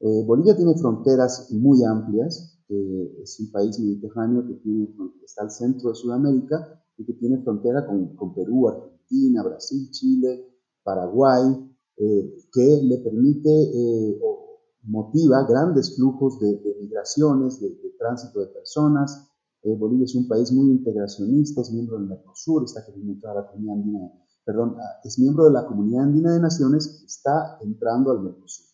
Eh, 0.00 0.24
Bolivia 0.26 0.56
tiene 0.56 0.74
fronteras 0.78 1.50
muy 1.52 1.84
amplias, 1.84 2.53
es 2.68 3.40
un 3.40 3.50
país 3.50 3.78
mediterráneo 3.78 4.46
que 4.46 4.54
tiene, 4.54 4.88
está 5.24 5.42
al 5.42 5.50
centro 5.50 5.90
de 5.90 5.94
Sudamérica 5.94 6.82
y 6.96 7.04
que 7.04 7.14
tiene 7.14 7.42
frontera 7.42 7.86
con, 7.86 8.34
Perú, 8.34 8.68
Argentina, 8.68 9.42
Brasil, 9.42 9.90
Chile, 9.90 10.46
Paraguay, 10.82 11.70
eh, 11.96 12.36
que 12.52 12.80
le 12.82 12.98
permite 12.98 13.50
eh, 13.50 14.18
o 14.22 14.60
motiva 14.84 15.46
grandes 15.48 15.96
flujos 15.96 16.38
de, 16.40 16.76
migraciones, 16.80 17.60
de, 17.60 17.76
tránsito 17.98 18.40
de 18.40 18.48
personas. 18.48 19.28
Eh, 19.62 19.74
Bolivia 19.76 20.04
es 20.04 20.14
un 20.14 20.28
país 20.28 20.52
muy 20.52 20.70
integracionista, 20.70 21.62
es 21.62 21.72
miembro 21.72 21.98
del 21.98 22.08
Mercosur, 22.08 22.64
está 22.64 22.80
a 22.80 23.34
la 23.34 23.46
comunidad 23.46 23.76
andina, 23.76 24.12
perdón, 24.44 24.76
ah, 24.78 25.00
es 25.04 25.18
miembro 25.18 25.44
de 25.44 25.52
la 25.52 25.66
comunidad 25.66 26.04
andina 26.04 26.34
de 26.34 26.40
naciones, 26.40 27.02
está 27.06 27.58
entrando 27.62 28.10
al 28.10 28.22
Mercosur, 28.22 28.66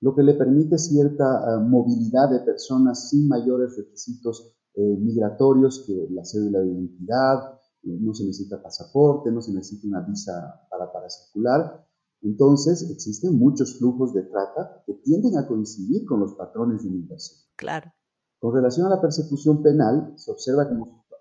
lo 0.00 0.14
que 0.14 0.22
le 0.22 0.34
permite 0.34 0.78
cierta 0.78 1.24
ah, 1.24 1.60
movilidad 1.60 2.30
de 2.30 2.40
personas 2.40 3.10
sin 3.10 3.28
mayores 3.28 3.76
requisitos 3.76 4.52
migratorios 4.78 5.84
que 5.86 6.06
la 6.10 6.22
cédula 6.22 6.60
de 6.60 6.68
identidad, 6.68 7.56
no 7.82 8.12
se 8.12 8.24
necesita 8.24 8.62
pasaporte, 8.62 9.30
no 9.30 9.40
se 9.40 9.52
necesita 9.52 9.86
una 9.86 10.02
visa 10.02 10.66
para, 10.70 10.92
para 10.92 11.08
circular. 11.08 11.86
Entonces, 12.22 12.90
existen 12.90 13.38
muchos 13.38 13.78
flujos 13.78 14.12
de 14.12 14.22
trata 14.22 14.82
que 14.86 14.94
tienden 14.94 15.38
a 15.38 15.46
coincidir 15.46 16.04
con 16.06 16.20
los 16.20 16.34
patrones 16.34 16.82
de 16.82 16.90
migración. 16.90 17.38
Claro. 17.56 17.92
Con 18.40 18.54
relación 18.54 18.86
a 18.86 18.90
la 18.90 19.00
persecución 19.00 19.62
penal, 19.62 20.12
se 20.16 20.30
observa 20.30 20.68
que 20.68 20.74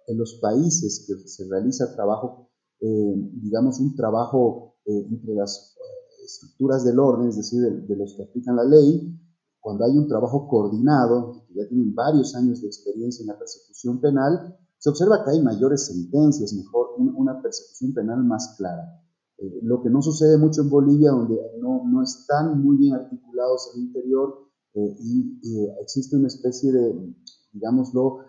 en 0.07 0.17
los 0.17 0.39
países 0.41 1.05
que 1.07 1.27
se 1.27 1.47
realiza 1.49 1.95
trabajo, 1.95 2.49
eh, 2.79 3.13
digamos, 3.41 3.79
un 3.79 3.95
trabajo 3.95 4.75
eh, 4.85 5.07
entre 5.09 5.33
las, 5.35 5.77
estructuras 6.25 6.83
del 6.83 6.99
orden, 6.99 7.29
es 7.29 7.37
decir, 7.37 7.61
de, 7.61 7.95
los 7.95 8.15
que 8.15 8.23
aplican 8.23 8.55
la 8.55 8.63
ley, 8.63 9.17
cuando 9.59 9.85
hay 9.85 9.97
un 9.97 10.07
trabajo 10.07 10.47
coordinado, 10.47 11.45
que 11.47 11.55
ya 11.55 11.67
tienen 11.67 11.93
varios 11.95 12.35
años 12.35 12.61
de 12.61 12.67
experiencia 12.67 13.23
en 13.23 13.27
la 13.27 13.37
persecución 13.37 13.99
penal, 13.99 14.57
se 14.77 14.89
observa 14.89 15.23
que 15.23 15.31
hay 15.31 15.41
mayores 15.41 15.87
sentencias, 15.87 16.53
mejor, 16.53 16.89
una 16.97 17.41
persecución 17.41 17.93
penal 17.93 18.23
más 18.23 18.55
clara. 18.57 19.01
Eh, 19.37 19.59
lo 19.63 19.81
que 19.81 19.89
no 19.89 20.01
sucede 20.01 20.37
mucho 20.37 20.61
en 20.61 20.69
Bolivia, 20.69 21.11
donde 21.11 21.39
no, 21.59 21.83
no 21.85 22.03
están 22.03 22.61
muy 22.61 22.77
bien 22.77 22.93
articulados 22.93 23.71
el 23.75 23.81
interior 23.81 24.45
eh, 24.73 24.95
y 24.99 25.39
existe 25.81 26.15
una 26.15 26.27
especie 26.27 26.71
de, 26.71 27.15
digámoslo, 27.53 28.19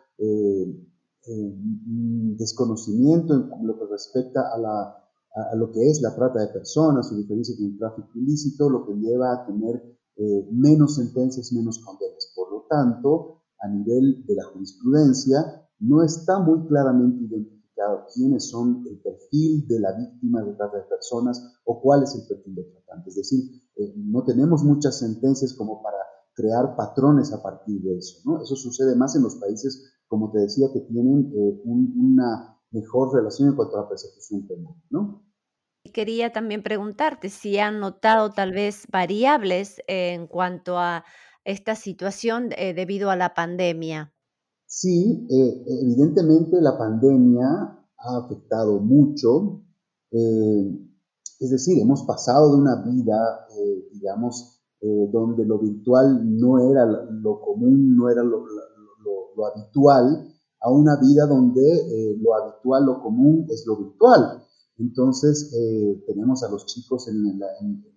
desconocimiento 2.39 3.35
en 3.35 3.67
lo 3.67 3.79
que 3.79 3.87
respecta 3.91 4.43
a 4.55 4.59
la 4.59 5.06
a, 5.37 5.55
lo 5.55 5.71
que 5.71 5.89
es 5.89 6.01
la 6.01 6.15
trata 6.15 6.41
de 6.41 6.49
personas, 6.49 7.09
su 7.09 7.17
diferencia 7.17 7.55
con 7.57 7.67
el 7.67 7.79
tráfico 7.79 8.09
ilícito, 8.15 8.71
lo 8.71 8.87
que 8.87 8.95
lleva 8.95 9.33
a 9.33 9.47
tener 9.47 9.99
eh, 10.17 10.49
menos 10.51 10.97
sentencias, 10.97 11.53
menos 11.53 11.79
condenas. 11.85 12.33
Por 12.35 12.51
lo 12.51 12.67
tanto, 12.69 13.43
a 13.61 13.69
nivel 13.69 14.25
de 14.27 14.35
la 14.35 14.45
jurisprudencia, 14.45 15.69
no 15.81 16.03
está 16.03 16.39
muy 16.39 16.67
claramente 16.67 17.25
identificado 17.25 18.07
quiénes 18.15 18.49
son 18.49 18.83
el 18.89 18.99
perfil 19.01 19.67
de 19.69 19.81
la 19.81 19.93
víctima 19.93 20.43
de 20.43 20.55
trata 20.55 20.79
de 20.79 20.85
personas 20.85 21.61
o 21.65 21.81
cuál 21.83 22.03
es 22.03 22.15
el 22.15 22.27
perfil 22.27 22.55
del 22.55 22.73
tratante. 22.73 23.11
Es 23.11 23.17
decir, 23.17 23.45
eh, 23.77 23.93
no 23.97 24.25
tenemos 24.25 24.65
muchas 24.65 24.99
sentencias 24.99 25.53
como 25.53 25.83
para 25.83 25.99
crear 26.35 26.77
patrones 26.77 27.33
a 27.33 27.43
partir 27.43 27.83
de 27.83 27.99
eso. 27.99 28.19
Eso 28.43 28.57
sucede 28.57 28.95
más 28.95 29.15
en 29.17 29.23
los 29.23 29.37
países, 29.37 29.93
como 30.09 30.31
te 30.33 30.39
decía, 30.41 30.69
que 30.73 30.81
tienen 30.81 31.31
eh, 31.35 31.63
una 31.65 32.57
mejor 32.71 33.15
relación 33.15 33.51
en 33.51 33.57
cuanto 33.57 33.77
a 33.77 33.83
la 33.83 33.89
persecución 33.89 34.47
penal. 34.47 34.75
¿no? 34.91 35.26
Quería 35.93 36.33
también 36.33 36.63
preguntarte 36.63 37.29
si 37.29 37.59
han 37.59 37.81
notado 37.81 38.31
tal 38.31 38.53
vez 38.53 38.87
variables 38.91 39.83
en 39.87 40.27
cuanto 40.27 40.79
a 40.79 41.05
esta 41.47 41.77
situación 41.77 42.51
eh, 42.57 42.75
debido 42.75 43.09
a 43.11 43.17
la 43.17 43.33
pandemia. 43.33 44.13
Sí, 44.67 45.27
eh, 45.31 45.65
evidentemente 45.83 46.61
la 46.61 46.77
pandemia 46.77 47.47
ha 47.99 48.17
afectado 48.25 48.81
mucho. 48.81 49.63
Eh, 50.11 50.79
es 51.39 51.51
decir, 51.51 51.81
hemos 51.81 52.03
pasado 52.03 52.53
de 52.53 52.63
una 52.63 52.83
vida, 52.83 53.47
digamos, 53.93 54.61
donde 54.81 55.45
lo 55.45 55.59
virtual 55.59 56.21
no 56.39 56.71
era 56.71 56.87
lo 56.87 57.41
común, 57.41 57.95
no 57.95 58.09
era 58.09 58.23
lo, 58.23 58.45
lo 59.37 59.47
habitual, 59.47 60.33
a 60.61 60.71
una 60.71 60.97
vida 60.97 61.27
donde 61.27 62.17
lo 62.21 62.35
habitual, 62.35 62.87
lo 62.87 63.03
común 63.03 63.47
es 63.51 63.65
lo 63.67 63.77
virtual. 63.77 64.43
Entonces, 64.79 65.53
eh, 65.57 66.05
tenemos 66.07 66.43
a 66.43 66.51
los 66.51 66.67
chicos 66.67 67.09
en, 67.09 67.41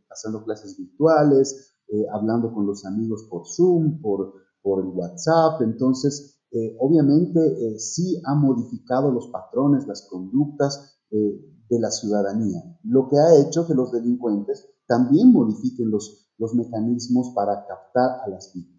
pasando 0.07 0.43
clases 0.43 0.77
virtuales, 0.77 1.75
eh, 1.87 2.05
hablando 2.13 2.53
con 2.53 2.65
los 2.65 2.85
amigos 2.85 3.27
por 3.29 3.45
Zoom, 3.45 4.01
por, 4.01 4.33
el 4.63 4.85
WhatsApp. 4.93 5.61
Entonces, 5.61 6.41
eh, 6.51 6.75
obviamente 6.79 7.79
sí 7.79 8.21
ha 8.23 8.35
modificado 8.35 9.11
los 9.11 9.29
patrones, 9.29 9.87
las 9.87 10.07
conductas 10.07 10.99
de 11.09 11.79
la 11.79 11.89
ciudadanía, 11.89 12.61
lo 12.83 13.07
que 13.09 13.17
ha 13.17 13.41
hecho 13.41 13.65
que 13.65 13.73
los 13.73 13.91
delincuentes 13.91 14.69
también 14.85 15.33
modifiquen 15.33 15.89
los 15.89 16.53
mecanismos 16.53 17.31
para 17.33 17.65
captar 17.65 18.19
a 18.23 18.29
las 18.29 18.53
víctimas. 18.53 18.78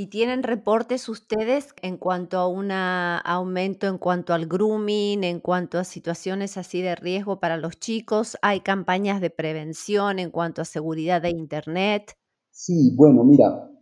¿Y 0.00 0.06
tienen 0.10 0.44
reportes 0.44 1.08
ustedes 1.08 1.74
en 1.82 1.96
cuanto 1.96 2.38
a 2.38 2.46
un 2.46 2.70
aumento 2.70 3.88
en 3.88 3.98
cuanto 3.98 4.32
al 4.32 4.46
grooming, 4.46 5.24
en 5.24 5.40
cuanto 5.40 5.76
a 5.76 5.82
situaciones 5.82 6.56
así 6.56 6.80
de 6.80 6.94
riesgo 6.94 7.40
para 7.40 7.56
los 7.56 7.80
chicos? 7.80 8.36
¿Hay 8.40 8.60
campañas 8.60 9.20
de 9.20 9.30
prevención 9.30 10.20
en 10.20 10.30
cuanto 10.30 10.62
a 10.62 10.66
seguridad 10.66 11.20
de 11.20 11.30
Internet? 11.30 12.12
Sí, 12.52 12.94
bueno, 12.94 13.24
mira, 13.24 13.72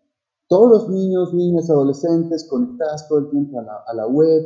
todos 0.48 0.70
los 0.70 0.88
niños, 0.88 1.34
niñas, 1.34 1.68
adolescentes 1.68 2.48
conectadas 2.48 3.06
todo 3.10 3.18
el 3.18 3.28
tiempo 3.28 3.60
a 3.60 3.92
la, 3.92 4.06
web, 4.06 4.42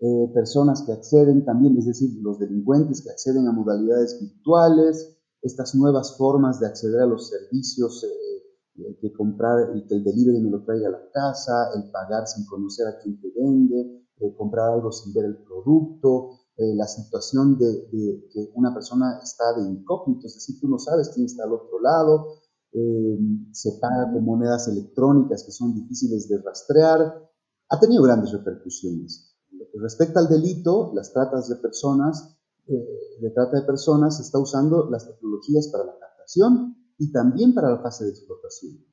eh, 0.00 0.30
personas 0.34 0.82
que 0.82 0.92
acceden 0.92 1.42
también, 1.46 1.78
es 1.78 1.86
decir, 1.86 2.10
los 2.20 2.38
delincuentes 2.38 3.00
que 3.02 3.08
acceden 3.08 3.48
a 3.48 3.52
modalidades 3.52 4.20
virtuales, 4.20 5.16
estas 5.40 5.74
nuevas 5.74 6.18
formas 6.18 6.60
de 6.60 6.66
acceder 6.66 7.00
a 7.00 7.06
los 7.06 7.30
servicios. 7.30 8.04
Eh, 8.04 8.33
que 9.00 9.12
comprar 9.12 9.76
y 9.76 9.86
que 9.86 9.94
el 9.94 10.04
delivery 10.04 10.40
me 10.40 10.50
lo 10.50 10.64
traiga 10.64 10.88
a 10.88 10.92
la 10.92 11.10
casa, 11.12 11.70
el 11.76 11.90
pagar 11.90 12.26
sin 12.26 12.44
conocer 12.46 12.86
a 12.88 12.98
quién 13.00 13.20
te 13.20 13.30
vende, 13.36 14.04
comprar 14.36 14.72
algo 14.72 14.90
sin 14.90 15.12
ver 15.12 15.26
el 15.26 15.36
producto, 15.44 16.30
eh, 16.56 16.74
la 16.74 16.86
situación 16.86 17.58
de, 17.58 17.88
que 18.32 18.50
una 18.54 18.72
persona 18.72 19.18
está 19.22 19.54
de 19.56 19.68
incógnito, 19.68 20.26
es 20.26 20.34
decir, 20.34 20.60
tú 20.60 20.68
no 20.68 20.78
sabes 20.78 21.10
quién 21.14 21.26
está 21.26 21.44
al 21.44 21.52
otro 21.52 21.80
lado, 21.80 22.38
eh, 22.72 23.18
se 23.52 23.78
paga 23.80 24.12
con 24.12 24.24
monedas 24.24 24.68
electrónicas 24.68 25.44
que 25.44 25.52
son 25.52 25.74
difíciles 25.74 26.28
de 26.28 26.38
rastrear, 26.38 27.30
ha 27.68 27.80
tenido 27.80 28.02
grandes 28.02 28.32
repercusiones. 28.32 29.36
Respecta 29.74 30.20
al 30.20 30.28
delito, 30.28 30.92
las 30.94 31.12
tratas 31.12 31.48
de 31.48 31.56
personas, 31.56 32.36
eh, 32.66 33.18
de 33.20 33.30
trata 33.30 33.60
de 33.60 33.66
personas, 33.66 34.16
se 34.16 34.22
está 34.22 34.38
usando 34.38 34.88
las 34.90 35.06
tecnologías 35.06 35.68
para 35.68 35.84
la 35.84 35.98
captación 35.98 36.76
y 36.98 37.10
también 37.12 37.54
para 37.54 37.70
la 37.70 37.82
fase 37.82 38.04
de 38.04 38.10
explotación. 38.10 38.84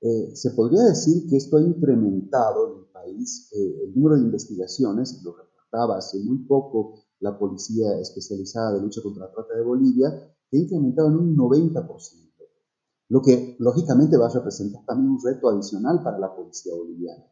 Eh, 0.00 0.36
se 0.36 0.50
podría 0.50 0.82
decir 0.84 1.28
que 1.28 1.36
esto 1.36 1.56
ha 1.56 1.62
incrementado 1.62 2.72
en 2.72 2.78
el 2.80 2.86
país 2.92 3.50
eh, 3.52 3.84
el 3.84 3.94
número 3.94 4.16
de 4.16 4.22
investigaciones, 4.22 5.22
lo 5.22 5.34
reportaba 5.34 5.96
hace 5.96 6.18
muy 6.18 6.38
poco 6.44 7.04
la 7.20 7.38
Policía 7.38 7.98
Especializada 8.00 8.74
de 8.74 8.82
Lucha 8.82 9.02
contra 9.02 9.24
la 9.24 9.32
Trata 9.32 9.54
de 9.56 9.62
Bolivia, 9.62 10.10
que 10.50 10.58
ha 10.58 10.60
incrementado 10.60 11.08
en 11.08 11.16
un 11.16 11.36
90%, 11.36 11.88
lo 13.08 13.22
que 13.22 13.56
lógicamente 13.58 14.16
va 14.16 14.26
a 14.26 14.34
representar 14.34 14.84
también 14.84 15.12
un 15.12 15.24
reto 15.24 15.48
adicional 15.48 16.02
para 16.02 16.18
la 16.18 16.34
policía 16.34 16.74
boliviana. 16.74 17.24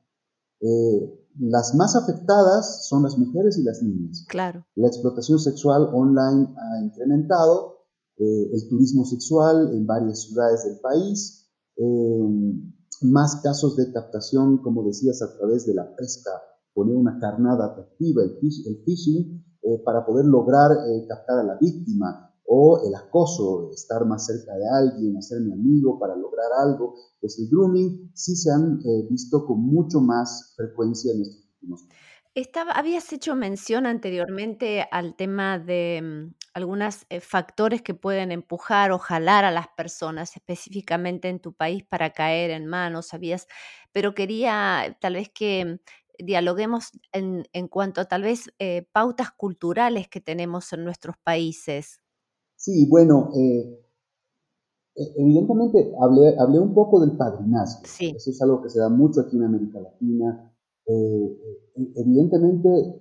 Eh, 0.61 1.29
las 1.41 1.75
más 1.75 1.97
afectadas 1.97 2.87
son 2.89 3.03
las 3.03 3.19
mujeres 3.19 3.59
y 3.59 3.65
las 3.65 3.83
niñas. 3.83 4.25
Claro. 4.29 4.65
La 4.77 4.87
explotación 4.87 5.39
sexual 5.39 5.91
online 5.93 6.55
ha 6.57 6.85
incrementado, 6.85 7.82
eh, 8.19 8.51
el 8.53 8.69
turismo 8.69 9.05
sexual 9.05 9.73
en 9.73 9.87
varias 9.87 10.23
ciudades 10.23 10.65
del 10.65 10.79
país, 10.81 11.49
eh, 11.77 12.55
más 13.03 13.41
casos 13.43 13.77
de 13.77 13.91
captación, 13.93 14.59
como 14.59 14.85
decías, 14.85 15.23
a 15.23 15.37
través 15.37 15.67
de 15.67 15.75
la 15.75 15.97
pesca, 15.97 16.31
poner 16.75 16.95
una 16.95 17.19
carnada 17.19 17.67
atractiva, 17.67 18.23
el, 18.23 18.39
phishing, 18.85 19.45
eh, 19.63 19.83
para 19.85 20.05
poder 20.05 20.27
lograr 20.27 20.71
captar 21.09 21.41
a 21.41 21.45
la 21.45 21.57
víctima, 21.57 22.29
o 22.45 22.81
el 22.87 22.95
acoso, 22.95 23.71
estar 23.73 24.05
más 24.05 24.27
cerca 24.27 24.55
de 24.55 24.69
alguien, 24.69 25.17
hacerme 25.17 25.55
amigo 25.55 25.99
para 25.99 26.15
lograr 26.15 26.49
algo, 26.65 26.95
es 27.23 27.39
el 27.39 27.49
grooming, 27.49 28.11
sí 28.15 28.37
se 28.37 28.51
han 28.51 28.79
visto 29.09 29.47
con 29.47 29.61
mucho 29.61 30.01
más 30.01 30.53
frecuencia 30.57 31.13
en 31.13 31.23
estos 31.23 31.45
últimos 31.55 31.83
años. 31.83 31.95
Estaba, 32.35 32.73
habías 32.73 33.13
hecho 33.13 33.35
mención 33.37 33.85
anteriormente 33.87 34.87
al 34.91 35.17
tema 35.17 35.59
de 35.59 36.01
mm, 36.03 36.35
algunos 36.55 37.07
eh, 37.09 37.21
factores 37.21 37.83
que 37.83 37.95
pueden 37.95 38.33
empujar 38.33 38.93
o 38.93 38.99
jalar 38.99 39.45
a 39.45 39.51
las 39.51 39.69
personas, 39.77 40.37
específicamente 40.37 41.29
en 41.29 41.41
tu 41.41 41.53
país, 41.53 41.85
para 41.85 42.11
caer 42.11 42.51
en 42.51 42.67
manos, 42.67 43.09
sabías, 43.09 43.47
pero 43.93 44.15
quería 44.15 44.97
tal 45.01 45.15
vez 45.15 45.31
que 45.31 45.81
dialoguemos 46.19 46.93
en, 47.13 47.45
en 47.53 47.69
cuanto 47.69 48.01
a 48.01 48.05
tal 48.05 48.23
vez 48.23 48.53
eh, 48.59 48.87
pautas 48.93 49.31
culturales 49.33 50.09
que 50.09 50.21
tenemos 50.21 50.73
en 50.73 50.85
nuestros 50.85 51.17
países. 51.25 52.01
Sí, 52.57 52.87
bueno, 52.89 53.31
eh, 53.35 53.81
e, 54.95 55.15
evidentemente 55.17 55.93
hablé, 56.01 56.37
hablé, 56.39 56.59
un 56.59 56.75
poco 56.75 57.01
del 57.01 57.17
padrinazgo. 57.17 57.83
Sí. 57.87 58.13
Eso 58.15 58.31
es 58.31 58.43
algo 58.43 58.63
que 58.63 58.69
se 58.69 58.79
da 58.79 58.89
mucho 58.89 59.23
aquí 59.23 59.37
en 59.37 59.45
América 59.45 59.81
Latina 59.81 60.53
eh, 60.87 61.39
evidentemente, 61.97 63.01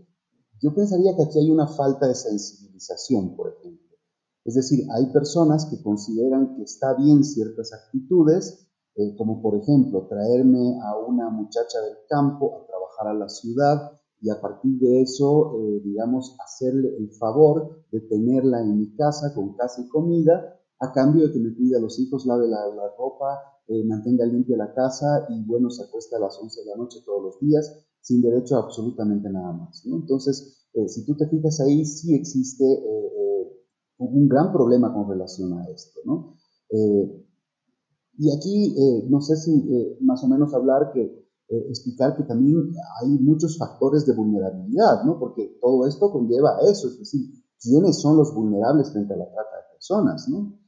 yo 0.62 0.74
pensaría 0.74 1.16
que 1.16 1.24
aquí 1.24 1.40
hay 1.40 1.50
una 1.50 1.68
falta 1.68 2.08
de 2.08 2.16
sensibilización, 2.16 3.36
por 3.36 3.54
ejemplo. 3.54 3.98
Es 4.44 4.56
decir, 4.56 4.86
hay 4.92 5.08
personas 5.12 5.66
que 5.66 5.82
consideran 5.82 6.56
que 6.56 6.64
está 6.64 6.94
bien 6.96 7.24
ciertas 7.24 7.74
actitudes, 7.74 8.68
eh, 8.96 9.16
como 9.16 9.42
por 9.42 9.56
ejemplo 9.56 10.08
traerme 10.08 10.80
a 10.84 10.98
una 10.98 11.30
muchacha 11.30 11.80
del 11.82 11.98
campo 12.10 12.56
a 12.56 12.66
trabajar 12.66 13.08
a 13.08 13.14
la 13.14 13.30
ciudad 13.30 13.92
y 14.20 14.30
a 14.30 14.40
partir 14.40 14.78
de 14.80 15.02
eso, 15.02 15.58
digamos, 15.84 16.38
hacerle 16.46 16.96
el 16.96 17.10
favor 17.14 17.84
de 17.92 18.02
tenerla 18.02 18.62
en 18.62 18.78
mi 18.78 18.96
casa 18.96 19.34
con 19.34 19.56
casa 19.56 19.82
y 19.82 19.88
comida, 19.88 20.60
a 20.80 20.92
cambio 20.92 21.26
de 21.26 21.34
que 21.34 21.40
me 21.40 21.56
cuide 21.56 21.78
a 21.78 21.80
los 21.80 21.98
hijos, 21.98 22.28
lave 22.28 22.48
la, 22.48 22.68
la 22.68 22.94
ropa, 22.96 23.40
eh, 23.68 23.86
mantenga 23.86 24.26
limpia 24.26 24.58
la 24.58 24.74
casa 24.74 25.28
y 25.30 25.46
bueno, 25.46 25.70
se 25.70 25.84
acuesta 25.84 26.18
a 26.18 26.20
las 26.20 26.38
11 26.38 26.62
de 26.62 26.66
la 26.72 26.76
noche 26.76 27.00
todos 27.06 27.24
los 27.24 27.40
días 27.40 27.86
sin 28.02 28.22
derecho 28.22 28.56
a 28.56 28.64
absolutamente 28.64 29.30
nada 29.30 29.54
más. 29.54 29.86
Entonces, 29.86 30.66
eh, 30.74 30.88
si 30.88 31.06
tú 31.06 31.16
te 31.16 31.28
fijas 31.28 31.60
ahí, 31.62 31.86
sí 31.86 32.14
existe 32.16 32.66
eh, 32.66 33.66
un 33.98 34.28
gran 34.28 34.52
problema 34.52 34.94
con 34.94 35.10
relación 35.10 35.54
a 35.54 35.66
esto. 35.70 36.00
¿no? 36.06 36.36
y 38.18 38.32
aquí, 38.32 38.76
no 39.10 39.20
sé 39.20 39.36
si 39.36 39.98
más 40.00 40.24
o 40.24 40.30
menos 40.30 40.54
hablar 40.54 40.94
que, 40.94 41.22
explicar 41.50 42.16
que 42.16 42.24
también 42.24 42.72
hay 43.02 43.10
muchos 43.20 43.58
factores 43.58 44.06
de 44.06 44.14
vulnerabilidad, 44.14 45.04
¿no? 45.04 45.20
porque 45.20 45.58
todo 45.60 45.86
esto 45.86 46.12
conlleva 46.12 46.58
a 46.58 46.62
eso, 46.62 46.88
es 46.88 47.00
decir, 47.00 47.30
quiénes 47.62 48.00
son 48.00 48.18
los 48.18 48.34
vulnerables 48.34 48.92
frente 48.92 49.14
a 49.14 49.18
la 49.18 49.26
trata 49.26 49.58
de 49.58 49.74
personas. 49.74 50.28
¿no? 50.30 50.62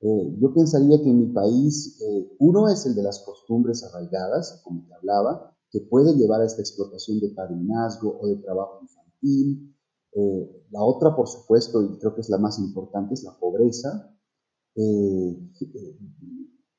Eh, 0.00 0.36
yo 0.38 0.52
pensaría 0.52 1.02
que 1.02 1.08
en 1.08 1.18
mi 1.18 1.32
país, 1.32 1.98
eh, 2.02 2.36
uno 2.38 2.68
es 2.68 2.84
el 2.84 2.94
de 2.94 3.02
las 3.02 3.24
costumbres 3.24 3.82
arraigadas, 3.84 4.60
como 4.62 4.84
te 4.86 4.94
hablaba, 4.94 5.56
que 5.74 5.80
puede 5.80 6.14
llevar 6.14 6.40
a 6.40 6.46
esta 6.46 6.62
explotación 6.62 7.18
de 7.18 7.30
padrinazgo 7.30 8.16
o 8.20 8.28
de 8.28 8.36
trabajo 8.36 8.78
infantil. 8.80 9.74
Eh, 10.12 10.66
la 10.70 10.84
otra, 10.84 11.16
por 11.16 11.26
supuesto, 11.26 11.82
y 11.82 11.98
creo 11.98 12.14
que 12.14 12.20
es 12.20 12.28
la 12.28 12.38
más 12.38 12.60
importante, 12.60 13.14
es 13.14 13.24
la 13.24 13.36
pobreza. 13.36 14.08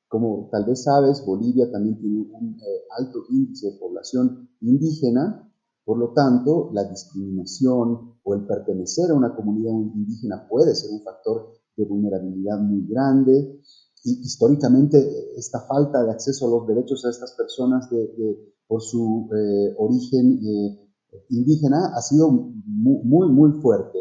como 0.08 0.48
tal 0.50 0.64
vez 0.64 0.84
sabes, 0.84 1.22
Bolivia 1.26 1.70
también 1.70 1.98
tiene 1.98 2.20
un 2.20 2.56
alto 2.98 3.24
índice 3.28 3.72
de 3.72 3.78
población 3.78 4.48
indígena, 4.62 5.46
por 5.84 5.98
lo 5.98 6.14
tanto, 6.14 6.70
la 6.72 6.84
discriminación 6.84 8.14
o 8.24 8.34
el 8.34 8.46
pertenecer 8.46 9.10
a 9.10 9.14
una 9.14 9.36
comunidad 9.36 9.72
indígena 9.72 10.48
puede 10.48 10.74
ser 10.74 10.90
un 10.90 11.02
factor 11.02 11.52
de 11.76 11.84
vulnerabilidad 11.84 12.58
muy 12.60 12.86
grande. 12.88 13.60
Y 14.04 14.22
históricamente 14.22 14.98
esta 15.36 15.60
falta 15.60 16.02
de 16.02 16.12
acceso 16.12 16.46
a 16.46 16.50
los 16.50 16.66
derechos 16.66 17.04
a 17.04 17.10
estas 17.10 17.34
personas 17.34 17.90
de, 17.90 18.55
por 18.66 18.82
su 18.82 19.28
eh, 19.32 19.74
origen 19.78 20.40
eh, 20.44 20.86
indígena 21.30 21.92
ha 21.94 22.02
sido 22.02 22.30
muy, 22.30 23.30
muy, 23.30 23.60
fuerte. 23.60 23.98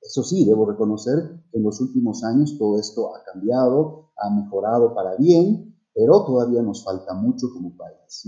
Eso 0.00 0.22
sí, 0.22 0.44
debo 0.44 0.66
reconocer 0.66 1.42
que 1.50 1.58
en 1.58 1.64
los 1.64 1.80
últimos 1.80 2.22
años 2.24 2.56
todo 2.58 2.78
esto 2.78 3.14
ha 3.14 3.22
cambiado, 3.24 4.10
ha 4.16 4.30
mejorado 4.34 4.94
para 4.94 5.16
bien, 5.16 5.74
pero 5.94 6.24
todavía 6.24 6.62
nos 6.62 6.84
falta 6.84 7.14
mucho 7.14 7.48
como 7.52 7.76
país. 7.76 8.24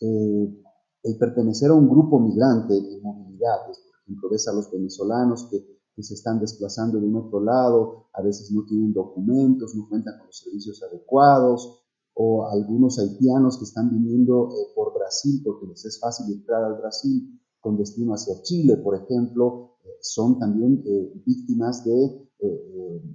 Eh, 0.00 0.62
el 1.04 1.18
pertenecer 1.18 1.70
a 1.70 1.74
un 1.74 1.88
grupo 1.88 2.18
migrante 2.18 2.76
en 2.76 3.02
movilidad, 3.02 3.66
por 3.66 3.76
ejemplo, 4.04 4.28
ves 4.30 4.48
a 4.48 4.52
los 4.52 4.70
venezolanos 4.70 5.48
que 5.50 6.02
se 6.02 6.14
están 6.14 6.40
desplazando 6.40 6.98
de 6.98 7.06
un 7.06 7.16
otro 7.16 7.40
lado, 7.40 8.06
a 8.12 8.22
veces 8.22 8.50
no 8.50 8.64
tienen 8.64 8.92
documentos, 8.92 9.74
no 9.74 9.88
cuentan 9.88 10.18
con 10.18 10.26
los 10.26 10.38
servicios 10.38 10.82
adecuados, 10.82 11.81
o 12.14 12.46
algunos 12.46 12.98
haitianos 12.98 13.58
que 13.58 13.64
están 13.64 13.90
viniendo 13.90 14.48
eh, 14.50 14.72
por 14.74 14.94
Brasil 14.94 15.40
porque 15.44 15.66
les 15.66 15.84
es 15.84 15.98
fácil 15.98 16.32
entrar 16.32 16.64
al 16.64 16.78
Brasil 16.78 17.40
con 17.60 17.76
destino 17.76 18.12
hacia 18.12 18.42
Chile, 18.42 18.76
por 18.76 18.96
ejemplo, 18.96 19.76
eh, 19.84 19.88
son 20.00 20.38
también 20.38 20.82
eh, 20.84 21.12
víctimas 21.24 21.84
de, 21.84 22.28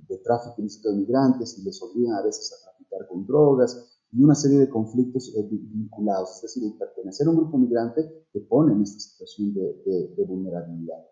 de, 0.07 0.17
tráfico 0.23 0.55
ilícito 0.59 0.89
de 0.89 0.97
migrantes 0.97 1.57
y 1.59 1.63
les 1.63 1.81
obligan 1.81 2.15
a 2.15 2.23
veces 2.23 2.53
a 2.53 2.71
traficar 2.71 3.07
con 3.07 3.25
drogas 3.25 3.99
y 4.11 4.23
una 4.23 4.35
serie 4.35 4.57
de 4.57 4.69
conflictos 4.69 5.33
vinculados. 5.49 6.37
Es 6.37 6.41
decir, 6.43 6.63
el 6.63 6.77
pertenecer 6.77 7.27
a 7.27 7.31
un 7.31 7.37
grupo 7.37 7.57
migrante 7.57 8.03
te 8.31 8.39
pone 8.39 8.73
en 8.73 8.83
esta 8.83 8.99
situación 8.99 9.53
de, 9.53 10.13
de 10.15 10.25
vulnerabilidad. 10.25 11.03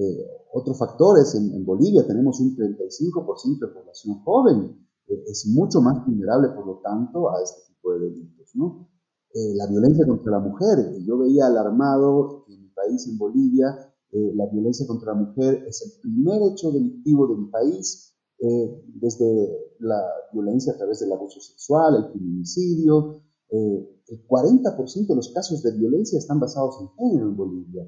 Eh, 0.00 0.30
otro 0.52 0.74
factor 0.74 1.18
es 1.18 1.34
en, 1.34 1.64
Bolivia 1.64 2.06
tenemos 2.06 2.38
un 2.40 2.56
35% 2.56 3.58
de 3.58 3.66
población 3.66 4.22
joven, 4.22 4.56
eh, 4.60 4.87
es 5.08 5.46
mucho 5.46 5.80
más 5.80 6.04
vulnerable, 6.06 6.48
por 6.50 6.66
lo 6.66 6.80
tanto, 6.80 7.30
a 7.30 7.42
este 7.42 7.72
tipo 7.72 7.92
de 7.92 8.00
delitos. 8.00 8.50
¿no? 8.54 8.88
Eh, 9.34 9.54
la 9.54 9.66
violencia 9.66 10.06
contra 10.06 10.32
la 10.32 10.40
mujer, 10.40 10.78
yo 11.04 11.18
veía 11.18 11.46
alarmado 11.46 12.44
que 12.46 12.54
en 12.54 12.62
mi 12.62 12.68
país, 12.70 13.06
en 13.08 13.18
Bolivia, 13.18 13.66
la 14.10 14.46
violencia 14.46 14.86
contra 14.86 15.12
la 15.12 15.20
mujer 15.20 15.64
es 15.68 15.82
el 15.82 16.00
primer 16.00 16.40
hecho 16.50 16.72
delictivo 16.72 17.26
de 17.28 17.36
mi 17.36 17.50
país, 17.50 18.16
desde 18.38 19.74
la 19.80 20.02
violencia 20.32 20.72
a 20.72 20.76
través 20.78 21.00
del 21.00 21.12
abuso 21.12 21.40
sexual, 21.40 21.94
el 21.94 22.12
feminicidio. 22.12 23.22
el 23.50 24.26
40% 24.26 25.06
de 25.08 25.14
los 25.14 25.30
casos 25.34 25.62
de 25.62 25.72
violencia 25.72 26.18
están 26.18 26.40
basados 26.40 26.80
en 26.80 26.88
género 26.96 27.28
en 27.28 27.36
Bolivia. 27.36 27.86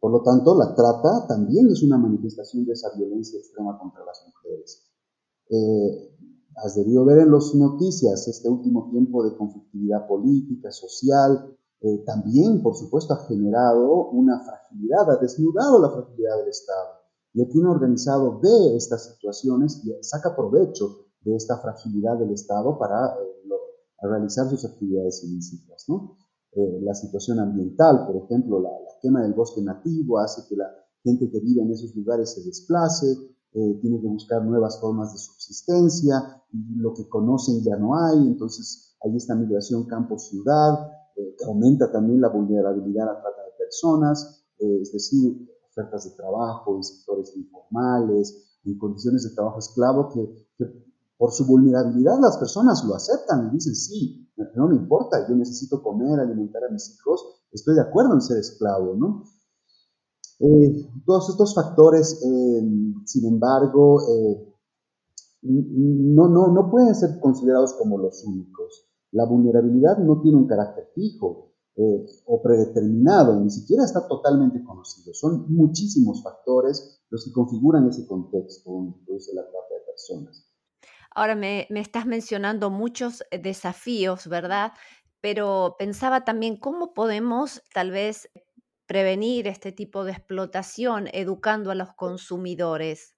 Por 0.00 0.12
lo 0.12 0.22
tanto, 0.22 0.56
la 0.56 0.74
trata 0.74 1.26
también 1.26 1.68
es 1.68 1.82
una 1.82 1.98
manifestación 1.98 2.64
de 2.64 2.72
esa 2.72 2.90
violencia 2.96 3.38
extrema 3.38 3.78
contra 3.78 4.04
las 4.04 4.24
mujeres. 4.26 4.86
Eh, 5.48 6.16
has 6.56 6.74
debido 6.74 7.04
ver 7.04 7.18
en 7.18 7.32
las 7.32 7.54
noticias 7.54 8.26
este 8.28 8.48
último 8.48 8.88
tiempo 8.90 9.22
de 9.24 9.36
conflictividad 9.36 10.06
política, 10.06 10.70
social, 10.72 11.56
eh, 11.80 12.02
también, 12.06 12.62
por 12.62 12.74
supuesto, 12.74 13.14
ha 13.14 13.26
generado 13.26 14.08
una 14.10 14.42
fragilidad, 14.42 15.10
ha 15.10 15.16
desnudado 15.16 15.80
la 15.80 15.90
fragilidad 15.90 16.38
del 16.38 16.48
Estado. 16.48 16.88
Y 17.34 17.42
el 17.42 17.48
crimen 17.48 17.68
organizado 17.68 18.40
ve 18.40 18.76
estas 18.76 19.12
situaciones 19.12 19.82
y 19.84 19.92
saca 20.02 20.34
provecho 20.34 21.06
de 21.20 21.36
esta 21.36 21.58
fragilidad 21.58 22.18
del 22.18 22.32
Estado 22.32 22.78
para 22.78 23.08
eh, 23.08 23.46
realizar 24.00 24.48
sus 24.48 24.64
actividades 24.64 25.22
ilícitas. 25.24 25.84
¿no? 25.88 26.16
Eh, 26.52 26.80
la 26.82 26.94
situación 26.94 27.38
ambiental, 27.40 28.06
por 28.06 28.16
ejemplo, 28.16 28.60
la, 28.60 28.70
quema 29.02 29.22
del 29.22 29.34
bosque 29.34 29.60
nativo 29.60 30.18
hace 30.18 30.48
que 30.48 30.56
la 30.56 30.70
gente 31.04 31.30
que 31.30 31.38
vive 31.40 31.60
en 31.60 31.70
esos 31.70 31.94
lugares 31.94 32.32
se 32.32 32.42
desplace, 32.42 33.06
eh, 33.52 33.78
tiene 33.80 34.00
que 34.00 34.06
buscar 34.06 34.44
nuevas 34.44 34.80
formas 34.80 35.12
de 35.12 35.18
subsistencia, 35.18 36.42
y 36.52 36.76
lo 36.76 36.94
que 36.94 37.08
conocen 37.08 37.62
ya 37.62 37.76
no 37.76 37.96
hay, 37.98 38.18
entonces 38.26 38.96
hay 39.02 39.16
esta 39.16 39.34
migración 39.34 39.86
campo-ciudad, 39.86 40.90
eh, 41.16 41.34
que 41.38 41.44
aumenta 41.44 41.90
también 41.90 42.20
la 42.20 42.28
vulnerabilidad 42.28 43.08
a 43.08 43.12
la 43.14 43.20
trata 43.20 43.42
de 43.42 43.58
personas, 43.58 44.42
es 44.58 44.90
decir, 44.90 45.46
ofertas 45.68 46.04
de 46.04 46.16
trabajo 46.16 46.76
en 46.76 46.82
sectores 46.82 47.36
informales, 47.36 48.58
en 48.64 48.78
condiciones 48.78 49.24
de 49.24 49.34
trabajo 49.34 49.58
esclavo 49.58 50.08
que, 50.08 50.48
que 50.56 50.64
por 51.18 51.32
su 51.32 51.46
vulnerabilidad 51.46 52.18
las 52.20 52.38
personas 52.38 52.84
lo 52.84 52.94
aceptan 52.94 53.48
y 53.48 53.50
dicen, 53.50 53.74
sí, 53.74 54.26
no 54.54 54.68
me 54.68 54.76
importa, 54.76 55.26
yo 55.28 55.34
necesito 55.34 55.82
comer, 55.82 56.20
alimentar 56.20 56.62
a 56.64 56.72
mis 56.72 56.94
hijos, 56.94 57.42
estoy 57.52 57.74
de 57.74 57.82
acuerdo 57.82 58.14
en 58.14 58.20
ser 58.20 58.38
esclavo, 58.38 58.94
¿no? 58.94 59.24
Eh, 60.38 60.90
todos 61.06 61.30
estos 61.30 61.54
factores, 61.54 62.22
eh, 62.22 62.62
sin 63.04 63.26
embargo, 63.26 64.02
eh, 64.08 64.52
no, 65.42 66.28
no, 66.28 66.48
no 66.48 66.70
pueden 66.70 66.94
ser 66.94 67.18
considerados 67.20 67.74
como 67.74 67.98
los 67.98 68.24
únicos. 68.24 68.88
La 69.12 69.24
vulnerabilidad 69.24 69.98
no 69.98 70.20
tiene 70.20 70.38
un 70.38 70.46
carácter 70.46 70.90
fijo 70.94 71.52
o 72.24 72.40
predeterminado, 72.42 73.38
ni 73.38 73.50
siquiera 73.50 73.84
está 73.84 74.08
totalmente 74.08 74.64
conocido. 74.64 75.12
Son 75.12 75.44
muchísimos 75.52 76.22
factores 76.22 77.02
los 77.10 77.22
que 77.22 77.32
configuran 77.32 77.86
ese 77.86 78.06
contexto 78.06 78.70
donde 78.70 78.96
produce 79.04 79.34
la 79.34 79.42
trata 79.42 79.74
de 79.74 79.84
personas. 79.86 80.50
Ahora 81.14 81.34
me, 81.34 81.66
estás 81.70 82.06
mencionando 82.06 82.70
muchos 82.70 83.24
desafíos, 83.30 84.26
¿verdad? 84.26 84.72
Pero 85.20 85.76
pensaba 85.78 86.24
también 86.24 86.58
cómo 86.58 86.94
podemos 86.94 87.62
tal 87.74 87.90
vez 87.90 88.30
prevenir 88.86 89.46
este 89.46 89.72
tipo 89.72 90.04
de 90.04 90.12
explotación 90.12 91.08
educando 91.12 91.70
a 91.70 91.74
los 91.74 91.92
consumidores. 91.94 93.16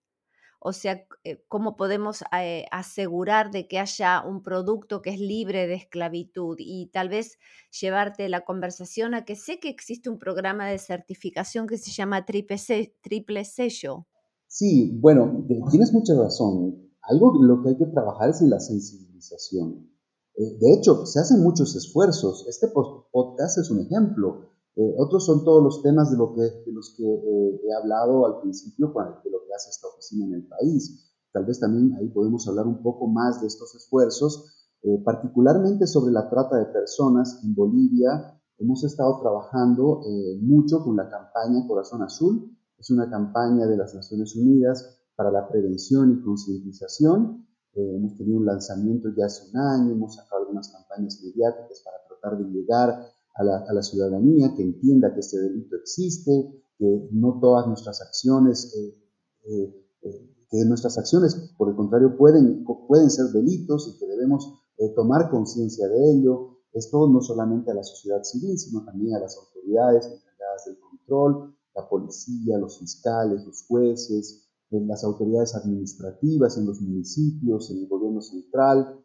O 0.60 0.72
sea, 0.72 1.04
eh, 1.22 1.44
cómo 1.46 1.76
podemos 1.76 2.24
eh, 2.32 2.66
asegurar 2.72 3.52
de 3.52 3.68
que 3.68 3.78
haya 3.78 4.24
un 4.26 4.42
producto 4.42 5.02
que 5.02 5.10
es 5.10 5.20
libre 5.20 5.68
de 5.68 5.74
esclavitud 5.74 6.56
y 6.58 6.90
tal 6.92 7.08
vez 7.08 7.38
llevarte 7.80 8.28
la 8.28 8.44
conversación 8.44 9.14
a 9.14 9.24
que 9.24 9.36
sé 9.36 9.60
que 9.60 9.68
existe 9.68 10.10
un 10.10 10.18
programa 10.18 10.66
de 10.66 10.78
certificación 10.78 11.68
que 11.68 11.78
se 11.78 11.92
llama 11.92 12.26
triple, 12.26 12.56
triple 13.02 13.44
sello. 13.44 14.06
Sí, 14.48 14.98
bueno, 15.00 15.46
tienes 15.70 15.92
mucha 15.92 16.14
razón. 16.14 16.90
Algo 17.02 17.40
lo 17.40 17.62
que 17.62 17.70
hay 17.70 17.78
que 17.78 17.86
trabajar 17.86 18.30
es 18.30 18.40
en 18.42 18.50
la 18.50 18.58
sensibilización. 18.58 19.88
Eh, 20.34 20.58
de 20.58 20.74
hecho, 20.74 21.06
se 21.06 21.20
hacen 21.20 21.40
muchos 21.40 21.76
esfuerzos. 21.76 22.46
Este 22.48 22.68
podcast 22.68 23.58
es 23.58 23.70
un 23.70 23.80
ejemplo. 23.80 24.47
Eh, 24.78 24.94
otros 24.96 25.26
son 25.26 25.44
todos 25.44 25.62
los 25.62 25.82
temas 25.82 26.10
de, 26.10 26.16
los 26.16 26.94
que 26.96 27.04
eh, 27.04 27.60
he 27.64 27.74
hablado 27.74 28.24
al 28.26 28.40
principio, 28.40 28.88
de 28.88 29.30
lo 29.30 29.44
que 29.44 29.54
hace 29.54 29.70
esta 29.70 29.88
oficina 29.88 30.26
en 30.26 30.34
el 30.34 30.46
país. 30.46 31.04
Tal 31.32 31.44
vez 31.44 31.58
también 31.60 31.94
ahí 31.98 32.08
podemos 32.08 32.46
hablar 32.48 32.66
un 32.66 32.80
poco 32.82 33.08
más 33.08 33.40
de 33.40 33.48
estos 33.48 33.74
esfuerzos, 33.74 34.54
particularmente 35.04 35.86
sobre 35.86 36.12
la 36.12 36.30
trata 36.30 36.56
de 36.56 36.66
personas 36.66 37.40
en 37.44 37.54
Bolivia. 37.54 38.40
Hemos 38.58 38.84
estado 38.84 39.20
trabajando 39.20 40.00
mucho 40.40 40.82
con 40.82 40.96
la 40.96 41.10
campaña 41.10 41.66
Corazón 41.66 42.02
Azul. 42.02 42.56
Es 42.78 42.88
una 42.90 43.10
campaña 43.10 43.66
de 43.66 43.76
las 43.76 43.94
Naciones 43.94 44.34
Unidas 44.36 44.98
para 45.18 45.32
la 45.32 45.48
prevención 45.48 46.12
y 46.12 46.22
concientización. 46.22 47.44
Eh, 47.74 47.96
hemos 47.96 48.16
tenido 48.16 48.38
un 48.38 48.46
lanzamiento 48.46 49.08
ya 49.16 49.26
hace 49.26 49.50
un 49.50 49.56
año, 49.58 49.92
hemos 49.92 50.14
sacado 50.14 50.42
algunas 50.42 50.68
campañas 50.70 51.20
mediáticas 51.22 51.82
para 51.84 51.96
tratar 52.08 52.38
de 52.38 52.50
llegar 52.50 53.06
a 53.38 53.72
la, 53.72 53.82
ciudadanía 53.82 54.52
que 54.56 54.62
entienda 54.62 55.14
que 55.14 55.20
este 55.20 55.38
delito 55.38 55.76
existe, 55.76 56.62
que 56.76 57.08
no 57.12 57.38
todas 57.40 57.66
nuestras 57.66 58.02
acciones, 58.02 58.74
eh, 58.76 58.98
eh, 59.44 60.34
que 60.50 60.64
nuestras 60.64 60.98
acciones, 60.98 61.54
por 61.56 61.70
el 61.70 61.76
contrario, 61.76 62.16
pueden, 62.16 62.64
pueden 62.88 63.10
ser 63.10 63.26
delitos 63.26 63.94
y 63.94 63.98
que 63.98 64.06
debemos 64.06 64.60
tomar 64.96 65.30
conciencia 65.30 65.88
de 65.88 66.12
ello. 66.12 66.58
Esto 66.72 67.08
no 67.08 67.20
solamente 67.20 67.70
a 67.70 67.74
la 67.74 67.82
sociedad 67.82 68.22
civil, 68.22 68.58
sino 68.58 68.84
también 68.84 69.14
a 69.14 69.20
las 69.20 69.36
autoridades 69.36 70.06
encargadas 70.06 70.64
del 70.66 70.78
control, 70.78 71.54
la 71.74 71.88
policía, 71.88 72.58
los 72.58 72.78
fiscales, 72.78 73.44
los 73.44 73.64
jueces, 73.66 74.48
en 74.70 74.86
las 74.86 75.04
autoridades 75.04 75.54
administrativas, 75.54 76.58
en 76.58 76.66
los 76.66 76.80
municipios, 76.80 77.70
en 77.70 77.78
el 77.78 77.88
gobierno 77.88 78.20
central. 78.20 78.98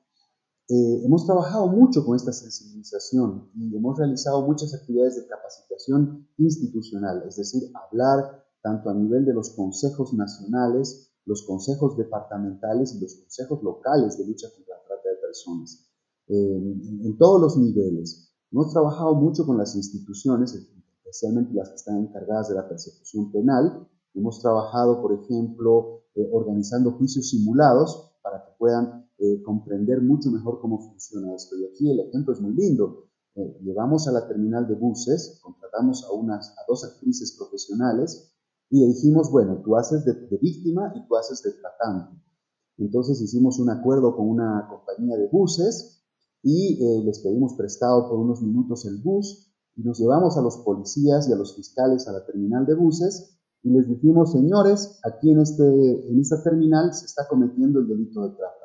Eh, 0.70 1.06
hemos 1.06 1.26
trabajado 1.26 1.68
mucho 1.68 2.06
con 2.06 2.16
esta 2.16 2.32
sensibilización 2.32 3.50
y 3.56 3.76
hemos 3.76 3.98
realizado 3.98 4.48
muchas 4.48 4.74
actividades 4.74 5.16
de 5.16 5.28
capacitación 5.28 6.28
institucional, 6.38 7.24
es 7.28 7.36
decir, 7.36 7.64
hablar 7.74 8.46
tanto 8.62 8.90
a 8.90 8.94
nivel 8.94 9.26
de 9.26 9.34
los 9.34 9.50
consejos 9.52 10.14
nacionales 10.14 11.14
los 11.26 11.44
consejos 11.44 11.98
departamentales 11.98 12.96
y 12.96 13.00
los 13.00 13.16
consejos 13.16 13.64
locales 13.64 14.18
de 14.18 14.26
lucha 14.26 14.48
contra 14.56 14.76
la 14.76 14.84
trata 14.84 15.10
de 15.10 15.16
personas, 15.18 15.90
en 16.28 17.18
todos 17.18 17.42
los 17.42 17.58
niveles. 17.58 18.32
Hemos 18.52 18.72
trabajado 18.72 19.16
mucho 19.16 19.46
con 19.46 19.58
las 19.58 19.76
instituciones, 19.76 20.54
especialmente 20.54 21.54
las 21.54 21.70
que 21.70 21.76
están 21.76 21.98
encargadas 21.98 22.50
de 22.50 22.56
la 22.56 22.68
persecución 22.68 23.32
penal. 23.32 23.88
Hemos 24.14 24.42
trabajado, 24.42 25.02
por 25.02 25.14
ejemplo, 25.14 26.04
eh, 26.16 26.30
organizando 26.32 26.92
juicios 26.92 27.30
simulados 27.30 28.12
para 28.22 28.44
que 28.46 28.52
puedan 28.60 29.10
eh, 29.24 29.42
comprender 29.42 30.02
mucho 30.02 30.30
mejor 30.32 30.60
cómo 30.60 30.80
funciona 30.80 31.34
esto. 31.34 31.56
Y 31.58 31.64
aquí 31.66 31.90
el 31.90 32.02
ejemplo 32.02 32.34
es 32.34 32.42
muy 32.42 32.54
lindo. 32.54 33.06
Eh, 33.36 33.58
llevamos 33.64 34.06
a 34.10 34.12
la 34.12 34.28
terminal 34.28 34.68
de 34.68 34.76
buses, 34.76 35.40
contratamos 35.42 36.04
a, 36.04 36.12
unas, 36.12 36.50
a 36.50 36.62
dos 36.68 36.84
actrices 36.84 37.34
profesionales 37.38 38.36
y 38.70 38.82
le 38.82 38.88
dijimos, 38.88 39.32
bueno, 39.32 39.62
tú 39.64 39.78
haces 39.78 40.04
de, 40.04 40.14
víctima 40.42 40.92
y 40.94 41.08
tú 41.08 41.16
haces 41.16 41.42
de 41.42 41.54
tratante. 41.54 42.22
Entonces 42.78 43.22
hicimos 43.22 43.60
un 43.60 43.70
acuerdo 43.70 44.14
con 44.14 44.28
una 44.28 44.68
compañía 44.70 45.16
de 45.16 45.30
buses 45.30 46.04
y 46.42 46.84
eh, 46.84 47.04
les 47.06 47.20
pedimos 47.20 47.54
prestado 47.54 48.10
por 48.10 48.20
unos 48.20 48.42
minutos 48.42 48.86
el 48.86 49.02
bus 49.02 49.56
y 49.78 49.84
nos 49.84 50.00
llevamos 50.00 50.38
a 50.38 50.42
los 50.42 50.58
policías 50.58 51.30
y 51.30 51.32
a 51.32 51.38
los 51.38 51.56
fiscales 51.56 52.10
a 52.10 52.12
la 52.12 52.26
terminal 52.26 52.66
de 52.66 52.76
buses 52.76 53.40
y 53.64 53.70
les 53.70 53.88
dijimos, 53.88 54.34
señores, 54.34 55.00
aquí 55.06 55.32
en, 55.32 55.40
este, 55.40 55.64
en 55.64 56.20
esta 56.20 56.44
terminal 56.44 56.94
se 56.94 57.06
está 57.06 57.26
cometiendo 57.30 57.80
el 57.80 57.88
delito 57.88 58.22
de 58.28 58.36
trata. 58.36 58.63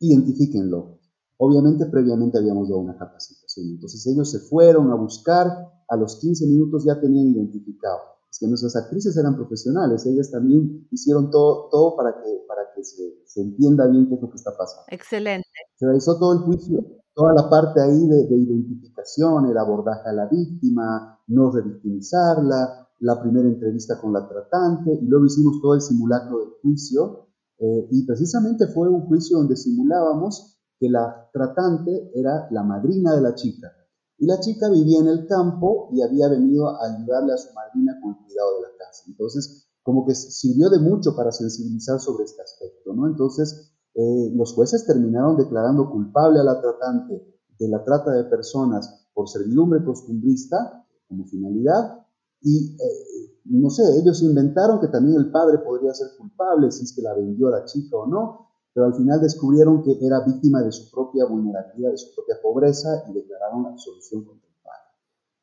Identifíquenlo. 0.00 0.98
Obviamente 1.38 1.86
previamente 1.86 2.38
habíamos 2.38 2.68
dado 2.68 2.80
una 2.80 2.96
capacitación. 2.96 3.68
Entonces 3.68 4.06
ellos 4.06 4.30
se 4.30 4.40
fueron 4.40 4.90
a 4.90 4.94
buscar, 4.94 5.46
a 5.88 5.96
los 5.96 6.16
15 6.16 6.46
minutos 6.46 6.84
ya 6.84 7.00
tenían 7.00 7.28
identificado 7.28 8.16
que 8.38 8.46
nuestras 8.46 8.76
actrices 8.76 9.16
eran 9.16 9.36
profesionales, 9.36 10.06
ellas 10.06 10.30
también 10.30 10.86
hicieron 10.90 11.30
todo, 11.30 11.68
todo 11.70 11.96
para 11.96 12.12
que, 12.12 12.44
para 12.46 12.62
que 12.74 12.84
se, 12.84 13.22
se, 13.24 13.40
entienda 13.40 13.86
bien 13.86 14.08
qué 14.08 14.14
es 14.14 14.22
lo 14.22 14.30
que 14.30 14.36
está 14.36 14.56
pasando. 14.56 14.84
Excelente. 14.88 15.48
Se 15.76 15.86
realizó 15.86 16.18
todo 16.18 16.32
el 16.34 16.38
juicio, 16.40 16.84
toda 17.14 17.34
la 17.34 17.48
parte 17.48 17.80
ahí 17.80 18.06
de, 18.06 18.26
de 18.26 18.36
identificación, 18.36 19.46
el 19.46 19.56
abordaje 19.56 20.08
a 20.08 20.12
la 20.12 20.26
víctima, 20.26 21.18
no 21.28 21.50
revictimizarla, 21.50 22.88
la 23.00 23.20
primera 23.20 23.48
entrevista 23.48 24.00
con 24.00 24.12
la 24.12 24.26
tratante, 24.26 24.98
y 25.00 25.06
luego 25.06 25.26
hicimos 25.26 25.60
todo 25.60 25.74
el 25.74 25.80
simulacro 25.80 26.38
del 26.38 26.50
juicio, 26.62 27.25
eh, 27.58 27.88
y 27.90 28.06
precisamente 28.06 28.66
fue 28.68 28.88
un 28.88 29.06
juicio 29.06 29.38
donde 29.38 29.56
simulábamos 29.56 30.58
que 30.78 30.88
la 30.90 31.28
tratante 31.32 32.10
era 32.14 32.48
la 32.50 32.62
madrina 32.62 33.14
de 33.14 33.22
la 33.22 33.34
chica, 33.34 33.72
y 34.18 34.26
la 34.26 34.40
chica 34.40 34.70
vivía 34.70 35.00
en 35.00 35.08
el 35.08 35.26
campo 35.26 35.90
y 35.92 36.00
había 36.02 36.28
venido 36.28 36.68
a 36.68 36.86
ayudarle 36.86 37.34
a 37.34 37.38
su 37.38 37.52
madrina 37.52 37.98
con 38.00 38.12
el 38.12 38.24
cuidado 38.24 38.56
de 38.56 38.62
la 38.62 38.76
casa. 38.78 39.04
Entonces, 39.08 39.68
como 39.82 40.06
que 40.06 40.14
sirvió 40.14 40.70
de 40.70 40.78
mucho 40.78 41.14
para 41.14 41.30
sensibilizar 41.32 42.00
sobre 42.00 42.24
este 42.24 42.42
aspecto, 42.42 42.94
¿no? 42.94 43.06
Entonces, 43.06 43.72
eh, 43.94 44.32
los 44.34 44.54
jueces 44.54 44.86
terminaron 44.86 45.36
declarando 45.36 45.90
culpable 45.90 46.40
a 46.40 46.44
la 46.44 46.60
tratante 46.60 47.36
de 47.58 47.68
la 47.68 47.84
trata 47.84 48.12
de 48.12 48.24
personas 48.24 49.06
por 49.14 49.28
servidumbre 49.28 49.84
costumbrista 49.84 50.86
como 51.08 51.24
finalidad 51.26 52.04
y, 52.40 52.74
eh, 52.74 53.35
no 53.48 53.70
sé, 53.70 53.82
ellos 53.98 54.22
inventaron 54.22 54.80
que 54.80 54.88
también 54.88 55.16
el 55.16 55.30
padre 55.30 55.58
podría 55.58 55.94
ser 55.94 56.08
culpable 56.18 56.70
si 56.70 56.84
es 56.84 56.94
que 56.94 57.02
la 57.02 57.14
vendió 57.14 57.48
a 57.48 57.60
la 57.60 57.64
chica 57.64 57.96
o 57.96 58.06
no, 58.06 58.48
pero 58.72 58.86
al 58.86 58.94
final 58.94 59.20
descubrieron 59.20 59.82
que 59.82 59.98
era 60.00 60.24
víctima 60.24 60.62
de 60.62 60.72
su 60.72 60.90
propia 60.90 61.24
vulnerabilidad, 61.26 61.90
de 61.90 61.98
su 61.98 62.14
propia 62.14 62.36
pobreza 62.42 63.04
y 63.08 63.14
declararon 63.14 63.62
la 63.62 63.70
absolución 63.70 64.24
contra. 64.24 64.46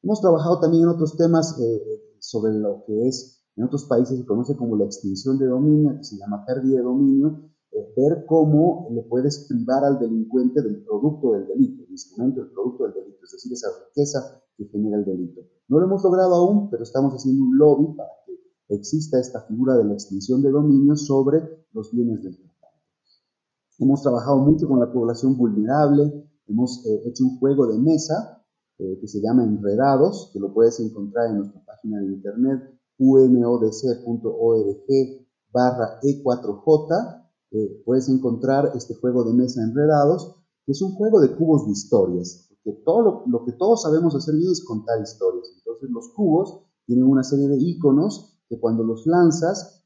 Hemos 0.03 0.19
trabajado 0.19 0.59
también 0.59 0.83
en 0.83 0.89
otros 0.89 1.15
temas 1.15 1.57
eh, 1.61 2.17
sobre 2.19 2.53
lo 2.53 2.83
que 2.85 3.07
es, 3.07 3.41
en 3.55 3.63
otros 3.63 3.85
países 3.85 4.19
se 4.19 4.25
conoce 4.25 4.57
como 4.57 4.75
la 4.75 4.83
extinción 4.83 5.37
de 5.39 5.47
dominio, 5.47 5.95
que 5.97 6.03
se 6.03 6.17
llama 6.17 6.45
pérdida 6.45 6.79
de 6.79 6.83
dominio, 6.83 7.29
eh, 7.29 7.52
ver 7.95 8.25
cómo 8.27 8.87
le 8.91 9.01
puedes 9.03 9.45
privar 9.47 9.83
al 9.83 9.99
delincuente 9.99 10.61
del 10.61 10.83
producto 10.83 11.33
del 11.33 11.47
delito, 11.47 11.83
el 11.83 11.91
instrumento 11.91 12.41
del 12.41 12.51
producto 12.51 12.83
del 12.85 12.93
delito, 12.93 13.19
es 13.23 13.31
decir, 13.31 13.53
esa 13.53 13.67
riqueza 13.87 14.41
que 14.57 14.65
genera 14.65 14.97
el 14.97 15.05
delito. 15.05 15.41
No 15.67 15.79
lo 15.79 15.85
hemos 15.85 16.03
logrado 16.03 16.35
aún, 16.35 16.69
pero 16.69 16.83
estamos 16.83 17.13
haciendo 17.13 17.43
un 17.43 17.57
lobby 17.57 17.95
para 17.95 18.09
que 18.25 18.75
exista 18.75 19.19
esta 19.19 19.41
figura 19.41 19.75
de 19.77 19.85
la 19.85 19.93
extinción 19.93 20.41
de 20.41 20.51
dominio 20.51 20.95
sobre 20.95 21.65
los 21.73 21.91
bienes 21.91 22.23
del 22.23 22.33
delito. 22.33 22.53
Hemos 23.79 24.01
trabajado 24.03 24.37
mucho 24.37 24.67
con 24.67 24.79
la 24.79 24.91
población 24.91 25.35
vulnerable, 25.35 26.29
hemos 26.47 26.85
eh, 26.85 27.01
hecho 27.07 27.23
un 27.25 27.39
juego 27.39 27.67
de 27.67 27.79
mesa 27.79 28.43
eh, 28.77 28.97
que 28.99 29.07
se 29.07 29.19
llama 29.19 29.43
Enredados, 29.43 30.29
que 30.31 30.39
lo 30.39 30.53
puedes 30.53 30.79
encontrar 30.79 31.29
en 31.29 31.37
nuestra 31.37 31.63
página 31.65 31.99
de 31.99 32.07
internet 32.07 32.59
unodc.org 32.97 34.03
barra 35.51 35.99
E4J. 36.01 37.22
Puedes 37.85 38.09
encontrar 38.09 38.71
este 38.75 38.95
juego 38.95 39.23
de 39.23 39.33
mesa 39.33 39.61
Enredados, 39.61 40.35
que 40.65 40.71
es 40.71 40.81
un 40.81 40.93
juego 40.95 41.19
de 41.19 41.35
cubos 41.35 41.65
de 41.65 41.71
historias, 41.71 42.49
porque 42.49 42.81
todo 42.83 43.01
lo, 43.01 43.23
lo 43.27 43.45
que 43.45 43.51
todos 43.51 43.83
sabemos 43.83 44.15
hacer 44.15 44.35
bien 44.35 44.51
es 44.51 44.63
contar 44.63 45.01
historias. 45.01 45.49
Entonces 45.57 45.89
los 45.91 46.09
cubos 46.15 46.63
tienen 46.85 47.05
una 47.05 47.23
serie 47.23 47.47
de 47.47 47.57
iconos 47.57 48.39
que 48.49 48.59
cuando 48.59 48.83
los 48.83 49.05
lanzas 49.05 49.85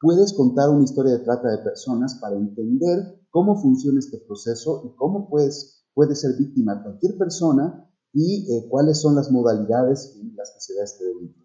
puedes 0.00 0.32
contar 0.34 0.70
una 0.70 0.84
historia 0.84 1.12
de 1.12 1.24
trata 1.24 1.50
de 1.50 1.58
personas 1.58 2.16
para 2.20 2.36
entender 2.36 3.26
cómo 3.30 3.60
funciona 3.60 3.98
este 3.98 4.18
proceso 4.18 4.82
y 4.84 4.96
cómo 4.96 5.28
puedes, 5.28 5.84
puede 5.94 6.14
ser 6.14 6.36
víctima 6.36 6.82
cualquier 6.82 7.16
persona 7.18 7.90
y 8.12 8.52
eh, 8.52 8.68
cuáles 8.68 9.00
son 9.00 9.16
las 9.16 9.30
modalidades 9.32 10.16
en 10.20 10.36
las 10.36 10.52
que 10.52 10.60
se 10.60 10.74
da 10.74 10.84
este 10.84 11.04
delito. 11.04 11.43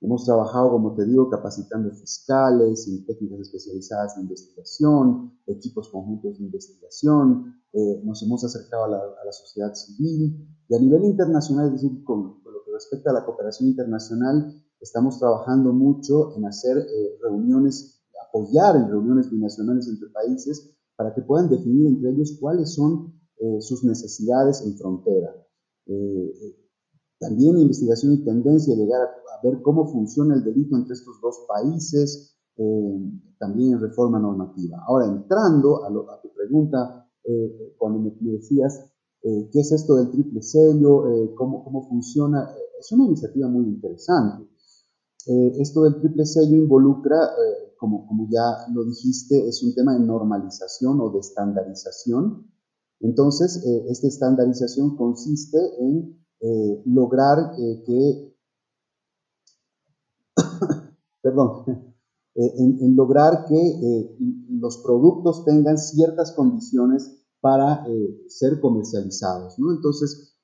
Hemos 0.00 0.24
trabajado, 0.24 0.70
como 0.70 0.94
te 0.94 1.04
digo, 1.04 1.28
capacitando 1.28 1.90
fiscales 1.90 2.88
y 2.88 3.04
técnicas 3.04 3.40
especializadas 3.40 4.16
de 4.16 4.22
investigación, 4.22 5.32
equipos 5.46 5.90
conjuntos 5.90 6.38
de 6.38 6.44
investigación, 6.44 7.62
eh, 7.72 8.02
nos 8.04 8.22
hemos 8.22 8.42
acercado 8.44 8.84
a 8.84 8.88
la, 8.88 9.32
sociedad 9.32 9.74
civil 9.74 10.48
y 10.68 10.74
a 10.74 10.78
nivel 10.78 11.04
internacional, 11.04 11.66
es 11.66 11.82
decir, 11.82 12.02
con, 12.04 12.40
lo 12.44 12.64
que 12.64 12.72
respecta 12.72 13.10
a 13.10 13.14
la 13.14 13.24
cooperación 13.24 13.68
internacional, 13.68 14.54
estamos 14.80 15.18
trabajando 15.18 15.72
mucho 15.72 16.34
en 16.36 16.46
hacer 16.46 16.78
eh, 16.78 17.18
reuniones 17.22 18.00
apoyar 18.30 18.76
en 18.76 18.88
reuniones 18.88 19.30
binacionales 19.30 19.88
entre 19.88 20.08
países 20.08 20.76
para 20.96 21.14
que 21.14 21.22
puedan 21.22 21.48
definir 21.48 21.86
entre 21.86 22.10
ellos 22.10 22.36
cuáles 22.40 22.74
son 22.74 23.14
eh, 23.38 23.60
sus 23.60 23.84
necesidades 23.84 24.62
en 24.62 24.76
frontera. 24.76 25.34
Eh, 25.86 25.94
eh, 25.94 26.69
también 27.20 27.58
investigación 27.58 28.14
y 28.14 28.24
tendencia, 28.24 28.74
llegar 28.74 29.02
a, 29.02 29.10
ver 29.42 29.62
cómo 29.62 29.86
funciona 29.86 30.34
el 30.34 30.44
delito 30.44 30.76
entre 30.76 30.94
estos 30.94 31.20
dos 31.22 31.46
países, 31.48 32.36
también 33.38 33.72
en 33.72 33.80
reforma 33.80 34.18
normativa. 34.18 34.76
Ahora, 34.86 35.06
entrando 35.06 35.82
a, 35.82 36.20
tu 36.20 36.30
pregunta, 36.34 37.08
cuando 37.78 38.00
me, 38.00 38.32
decías, 38.32 38.90
¿qué 39.22 39.60
es 39.60 39.72
esto 39.72 39.96
del 39.96 40.10
triple 40.10 40.42
sello? 40.42 41.04
Cómo, 41.36 41.64
¿Cómo 41.64 41.88
funciona? 41.88 42.50
Es 42.78 42.92
una 42.92 43.06
iniciativa 43.06 43.48
muy 43.48 43.64
interesante. 43.64 44.46
esto 45.58 45.84
del 45.84 46.00
triple 46.00 46.26
sello 46.26 46.56
involucra 46.56 47.16
como, 47.80 48.06
como 48.06 48.28
ya 48.30 48.70
lo 48.74 48.84
dijiste, 48.84 49.48
es 49.48 49.62
un 49.62 49.74
tema 49.74 49.94
de 49.94 50.00
normalización 50.00 51.00
o 51.00 51.10
de 51.10 51.20
estandarización. 51.20 52.46
Entonces, 53.00 53.64
eh, 53.66 53.86
esta 53.88 54.06
estandarización 54.06 54.96
consiste 54.96 55.58
en 55.78 56.22
eh, 56.40 56.82
lograr 56.86 57.54
eh, 57.58 57.82
que, 57.84 58.36
perdón, 61.22 61.64
en, 62.34 62.96
lograr 62.96 63.44
que 63.46 64.16
los 64.48 64.78
productos 64.78 65.44
tengan 65.44 65.76
ciertas 65.78 66.32
condiciones 66.32 67.24
para 67.40 67.84
ser 68.28 68.60
comercializados, 68.60 69.58
¿no? 69.58 69.72
Entonces, 69.72 70.38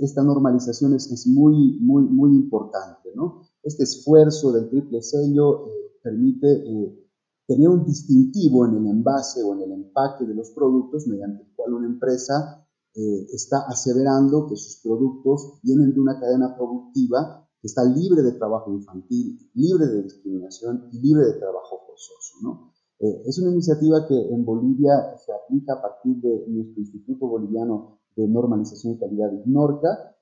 esta 0.00 0.22
normalización 0.22 0.94
es, 0.94 1.10
es, 1.10 1.26
muy, 1.26 1.78
muy, 1.80 2.04
muy 2.04 2.30
importante, 2.30 3.10
¿no? 3.14 3.42
Este 3.62 3.82
esfuerzo 3.82 4.52
del 4.52 4.70
triple 4.70 5.02
sello 5.02 5.66
permite 6.06 6.46
eh, 6.52 7.04
tener 7.48 7.68
un 7.68 7.84
distintivo 7.84 8.64
en 8.64 8.76
el 8.76 8.86
envase 8.86 9.42
o 9.42 9.54
en 9.54 9.62
el 9.62 9.72
empaque 9.72 10.24
de 10.24 10.34
los 10.34 10.50
productos 10.50 11.08
mediante 11.08 11.42
el 11.42 11.48
cual 11.56 11.74
una 11.74 11.88
empresa 11.88 12.64
eh, 12.96 13.26
está 13.32 13.66
aseverando 13.68 14.46
que 14.48 14.56
sus 14.56 14.80
productos 14.82 15.60
vienen 15.62 15.92
de 15.92 16.00
una 16.00 16.18
cadena 16.18 16.56
productiva 16.56 17.46
que 17.60 17.66
está 17.66 17.84
libre 17.84 18.22
de 18.22 18.32
trabajo 18.32 18.72
infantil, 18.72 19.38
libre 19.54 19.86
de 19.86 20.02
discriminación 20.02 20.88
y 20.92 21.00
libre 21.00 21.26
de 21.26 21.34
trabajo 21.34 21.80
forzoso. 21.86 22.72
Eh, 22.98 23.22
es 23.26 23.38
una 23.38 23.52
iniciativa 23.52 24.06
que 24.08 24.18
en 24.18 24.44
Bolivia 24.44 25.16
se 25.18 25.32
aplica 25.32 25.74
a 25.74 25.82
partir 25.82 26.16
de 26.22 26.46
nuestro 26.48 26.80
Instituto 26.80 27.28
Boliviano 27.28 27.98
de 28.16 28.26
Normalización 28.26 28.94
y 28.94 28.98
Calidad, 28.98 29.32
IGNORCA, 29.44 30.16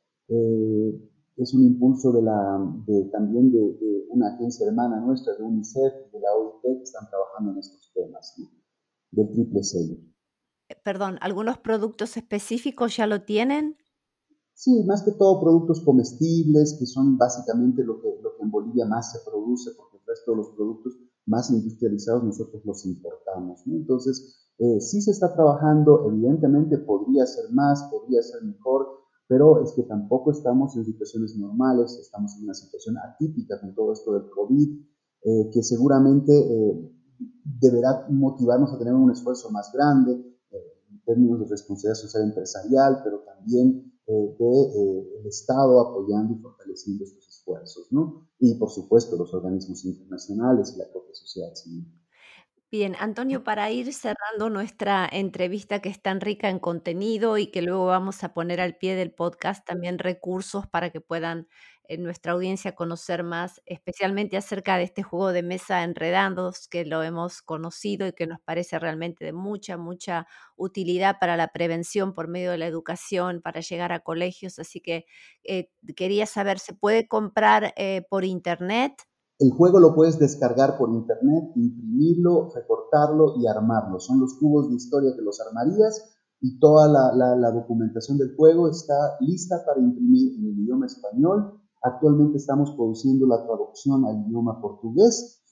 es 1.37 1.53
un 1.53 1.65
impulso 1.65 2.13
de 2.13 2.23
la, 2.23 2.59
también 3.13 3.51
de, 3.51 4.07
una 4.11 4.35
agencia 4.35 4.67
hermana 4.67 5.01
nuestra, 5.01 5.35
de 5.35 5.43
UNICEF, 5.43 6.13
de 6.13 6.21
la 6.21 6.33
OIT, 6.35 6.63
que 6.63 6.83
están 6.83 7.09
trabajando 7.09 7.53
en 7.53 7.59
estos 7.59 7.93
temas 7.93 8.35
del 9.11 9.31
triple 9.31 9.63
sello. 9.63 9.97
Eh, 10.69 10.77
perdón, 10.83 11.19
¿algunos 11.21 11.59
productos 11.59 12.17
específicos 12.17 12.97
ya 12.97 13.07
lo 13.07 13.23
tienen? 13.23 13.77
Sí, 14.55 14.85
más 14.87 15.03
que 15.03 15.13
todo 15.13 15.41
productos 15.41 15.83
comestibles, 15.85 16.77
que 16.79 16.87
son 16.87 17.19
básicamente 17.19 17.83
lo 17.85 18.01
que, 18.01 18.09
en 18.41 18.51
Bolivia 18.51 18.87
más 18.87 19.13
se 19.13 19.19
produce, 19.29 19.73
porque 19.77 19.97
el 19.99 20.07
resto 20.07 20.31
de 20.31 20.37
los 20.39 20.51
productos 20.51 20.95
más 21.27 21.51
industrializados 21.51 22.25
nosotros 22.25 22.65
los 22.65 22.85
importamos. 22.87 23.67
Entonces, 23.67 24.49
eh, 24.59 24.81
sí 24.81 25.03
se 25.03 25.11
está 25.11 25.35
trabajando, 25.35 26.07
evidentemente 26.07 26.79
podría 26.79 27.27
ser 27.27 27.51
más, 27.53 27.83
podría 27.91 28.23
ser 28.23 28.43
mejor, 28.43 28.87
pero 29.27 29.63
es 29.63 29.73
que 29.73 29.83
tampoco 29.83 30.31
estamos 30.31 30.77
en 30.77 30.85
situaciones 30.85 31.37
normales, 31.37 31.99
estamos 32.01 32.37
en 32.37 32.45
una 32.45 32.55
situación 32.55 32.97
atípica 32.99 33.61
con 33.61 33.75
todo 33.75 33.93
esto 33.93 34.13
del 34.13 34.31
COVID, 34.31 34.81
eh, 35.23 35.51
que 35.53 35.63
seguramente 35.63 36.93
deberá 37.45 38.07
motivarnos 38.11 38.73
a 38.73 38.79
tener 38.79 38.95
un 38.95 39.11
esfuerzo 39.11 39.51
más 39.51 39.73
grande 39.73 40.34
en 40.95 41.05
términos 41.05 41.41
de 41.41 41.47
responsabilidad 41.47 42.01
social 42.01 42.23
empresarial, 42.25 43.01
pero 43.03 43.21
también 43.25 43.93
del 44.07 45.27
Estado 45.27 45.81
apoyando 45.81 46.35
y 46.35 46.39
fortaleciendo 46.39 47.05
estos 47.05 47.27
esfuerzos, 47.29 47.91
¿no? 47.91 48.29
Y 48.39 48.55
por 48.59 48.71
supuesto 48.71 49.17
los 49.17 49.33
organismos 49.33 49.85
internacionales 49.85 50.73
y 50.75 50.79
la 50.79 50.91
propia 50.93 51.15
sociedad 51.15 51.55
civil. 51.55 51.87
Bien, 52.75 52.97
Antonio, 52.99 53.45
para 53.45 53.71
ir 53.71 53.95
cerrando 53.95 54.51
nuestra 54.51 55.09
entrevista 55.13 55.79
que 55.81 55.89
es 55.89 56.03
tan 56.03 56.21
rica 56.21 56.49
en 56.49 56.59
contenido 56.59 57.39
y 57.39 57.47
que 57.53 57.63
luego 57.63 57.87
vamos 57.87 58.25
a 58.25 58.35
poner 58.35 58.61
al 58.61 58.77
pie 58.77 58.97
del 58.97 59.13
podcast 59.13 59.65
también 59.65 60.01
recursos 60.01 60.67
para 60.67 60.91
que 60.91 61.01
puedan 61.01 61.47
en 61.85 62.01
eh, 62.01 62.03
nuestra 62.03 62.33
audiencia 62.33 62.75
conocer 62.75 63.23
más, 63.23 63.63
especialmente 63.65 64.37
acerca 64.37 64.77
de 64.77 64.83
este 64.83 65.05
juego 65.05 65.31
de 65.33 65.45
mesa 65.45 65.85
Enredados, 65.85 66.67
que 66.67 66.85
lo 66.85 67.05
hemos 67.05 67.43
conocido 67.43 68.09
y 68.09 68.13
que 68.13 68.27
nos 68.27 68.41
parece 68.41 68.77
realmente 68.81 69.25
de 69.25 69.33
mucha, 69.33 69.77
mucha 69.77 70.27
utilidad 70.57 71.21
para 71.21 71.37
la 71.37 71.53
prevención 71.53 72.13
por 72.13 72.27
medio 72.27 72.51
de 72.51 72.59
la 72.59 72.67
educación, 72.67 73.41
para 73.41 73.61
llegar 73.61 73.93
a 73.93 74.01
colegios. 74.01 74.59
Así 74.59 74.81
que 74.81 75.07
eh, 75.45 75.69
quería 75.95 76.27
saber, 76.27 76.59
¿se 76.59 76.75
puede 76.75 77.07
comprar 77.07 77.73
eh, 77.77 78.03
por 78.11 78.25
internet? 78.25 78.95
El 79.41 79.51
juego 79.51 79.81
lo 79.81 79.97
puedes 79.97 80.19
descargar 80.21 80.79
por 80.79 80.91
internet, 80.91 81.51
imprimirlo, 81.57 82.51
recortarlo 82.55 83.35
y 83.37 83.49
armarlo. 83.49 83.99
Son 83.99 84.21
los 84.21 84.35
cubos 84.35 84.69
de 84.69 84.77
historia 84.77 85.15
que 85.17 85.23
los 85.23 85.41
armarías 85.41 86.15
y 86.41 86.59
toda 86.61 86.89
la, 86.89 87.51
documentación 87.51 88.17
del 88.17 88.37
juego 88.37 88.69
está 88.69 88.95
lista 89.21 89.65
para 89.67 89.81
imprimir 89.81 90.39
en 90.39 90.47
el 90.47 90.61
idioma 90.61 90.87
español. 90.87 91.61
Actualmente 91.83 92.39
estamos 92.39 92.73
produciendo 92.77 93.27
la 93.27 93.45
traducción 93.45 94.05
al 94.05 94.25
idioma 94.27 94.61
portugués 94.61 95.43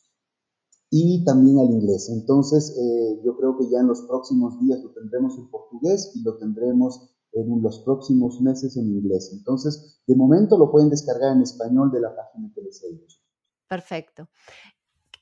y 0.89 1.25
también 1.25 1.59
al 1.59 1.71
inglés. 1.71 2.09
Entonces, 2.09 2.77
eh, 2.79 3.23
yo 3.25 3.37
creo 3.37 3.57
que 3.59 3.69
ya 3.69 3.81
en 3.81 3.89
los 3.89 4.03
próximos 4.03 4.61
días 4.61 4.81
lo 4.81 4.93
tendremos 4.93 5.37
en 5.39 5.51
portugués 5.51 6.13
y 6.15 6.23
lo 6.23 6.37
tendremos 6.37 7.11
en 7.33 7.63
los 7.63 7.81
próximos 7.81 8.41
meses 8.41 8.77
en 8.77 8.87
inglés. 8.87 9.31
Entonces, 9.33 10.03
de 10.07 10.15
momento 10.15 10.57
lo 10.57 10.71
pueden 10.71 10.91
descargar 10.91 11.35
en 11.35 11.43
español 11.43 11.91
de 11.91 12.01
la 12.01 12.15
página 12.15 12.53
que 12.55 12.63
les 12.63 12.83
he. 12.85 13.22
Perfecto. 13.73 14.29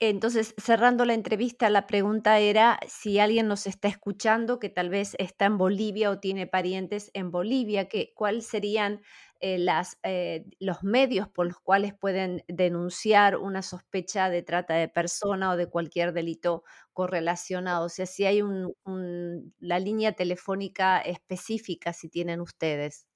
Entonces, 0.00 0.54
cerrando 0.58 1.04
la 1.04 1.14
entrevista, 1.14 1.70
la 1.70 1.86
pregunta 1.86 2.38
era 2.38 2.80
si 2.88 3.18
alguien 3.18 3.48
nos 3.48 3.66
está 3.66 3.88
escuchando 3.88 4.58
que 4.58 4.70
tal 4.70 4.88
vez 4.90 5.14
está 5.18 5.44
en 5.46 5.58
Bolivia 5.58 6.10
o 6.10 6.18
tiene 6.20 6.46
parientes 6.46 7.10
en 7.14 7.30
Bolivia, 7.30 7.86
¿cuáles 8.14 8.46
serían 8.46 9.02
eh, 9.40 9.58
las, 9.58 9.98
eh, 10.02 10.46
los 10.58 10.82
medios 10.84 11.28
por 11.28 11.46
los 11.48 11.60
cuales 11.60 11.94
pueden 11.94 12.44
denunciar 12.48 13.36
una 13.36 13.62
sospecha 13.62 14.30
de 14.30 14.42
trata 14.42 14.74
de 14.74 14.88
persona 14.88 15.50
o 15.52 15.56
de 15.58 15.66
cualquier 15.68 16.14
delito 16.14 16.64
correlacionado? 16.94 17.86
O 17.86 17.88
sea, 17.90 18.06
si 18.06 18.24
hay 18.24 18.42
un, 18.42 18.74
la 19.60 19.78
línea 19.80 20.12
telefónica 20.12 21.00
específica, 21.00 21.92
si 21.92 22.08
tienen 22.08 22.40
ustedes. 22.40 23.06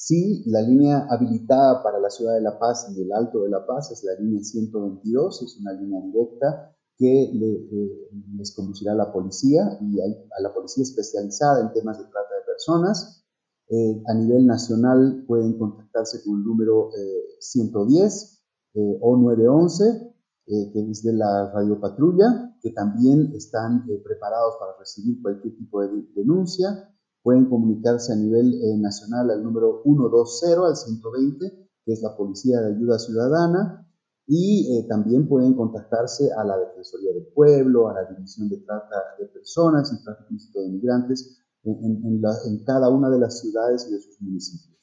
Sí, 0.00 0.44
la 0.46 0.62
línea 0.62 1.08
habilitada 1.10 1.82
para 1.82 1.98
la 1.98 2.08
ciudad 2.08 2.34
de 2.34 2.40
La 2.40 2.56
Paz 2.56 2.88
y 2.94 3.02
el 3.02 3.12
Alto 3.12 3.42
de 3.42 3.50
La 3.50 3.66
Paz 3.66 3.90
es 3.90 4.04
la 4.04 4.14
línea 4.14 4.44
122, 4.44 5.42
es 5.42 5.58
una 5.60 5.72
línea 5.72 6.00
directa 6.00 6.72
que 6.96 7.24
eh, 7.24 8.08
les 8.36 8.54
conducirá 8.54 8.92
a 8.92 8.94
la 8.94 9.12
policía 9.12 9.76
y 9.80 10.00
a, 10.00 10.04
la 10.40 10.54
policía 10.54 10.84
especializada 10.84 11.62
en 11.62 11.72
temas 11.72 11.98
de 11.98 12.04
trata 12.04 12.32
de 12.32 12.46
personas. 12.46 13.24
Eh, 13.70 14.00
a 14.06 14.14
nivel 14.14 14.46
nacional 14.46 15.24
pueden 15.26 15.58
contactarse 15.58 16.22
con 16.22 16.36
el 16.36 16.44
número 16.44 16.90
110 17.40 18.44
eh, 18.74 18.98
o 19.02 19.16
911, 19.16 20.14
que 20.46 20.90
es 20.92 21.02
de 21.02 21.12
la 21.12 21.50
radio 21.50 21.80
patrulla, 21.80 22.54
que 22.62 22.70
también 22.70 23.32
están 23.34 23.84
preparados 24.04 24.54
para 24.60 24.78
recibir 24.78 25.20
cualquier 25.20 25.56
tipo 25.56 25.82
de 25.82 26.04
denuncia 26.14 26.88
pueden 27.22 27.48
comunicarse 27.48 28.12
a 28.12 28.16
nivel 28.16 28.54
eh, 28.54 28.78
nacional 28.78 29.30
al 29.30 29.42
número 29.42 29.82
120 29.84 30.66
al 30.66 30.76
120, 30.76 31.68
que 31.84 31.92
es 31.92 32.02
la 32.02 32.16
Policía 32.16 32.60
de 32.60 32.74
Ayuda 32.74 32.98
Ciudadana, 32.98 33.86
y 34.26 34.76
eh, 34.76 34.86
también 34.88 35.26
pueden 35.26 35.54
contactarse 35.54 36.30
a 36.32 36.44
la 36.44 36.58
Defensoría 36.58 37.12
del 37.12 37.26
Pueblo, 37.34 37.88
a 37.88 37.94
la 37.94 38.04
División 38.04 38.48
de 38.48 38.58
Trata 38.58 38.96
de 39.18 39.26
Personas 39.26 39.92
y 39.92 40.04
Tráfico 40.04 40.60
de 40.60 40.68
Migrantes 40.68 41.40
en, 41.64 42.02
en 42.04 42.64
cada 42.64 42.88
una 42.88 43.10
de 43.10 43.18
las 43.18 43.40
ciudades 43.40 43.86
y 43.88 43.94
de 43.94 44.00
sus 44.00 44.20
municipios. 44.20 44.78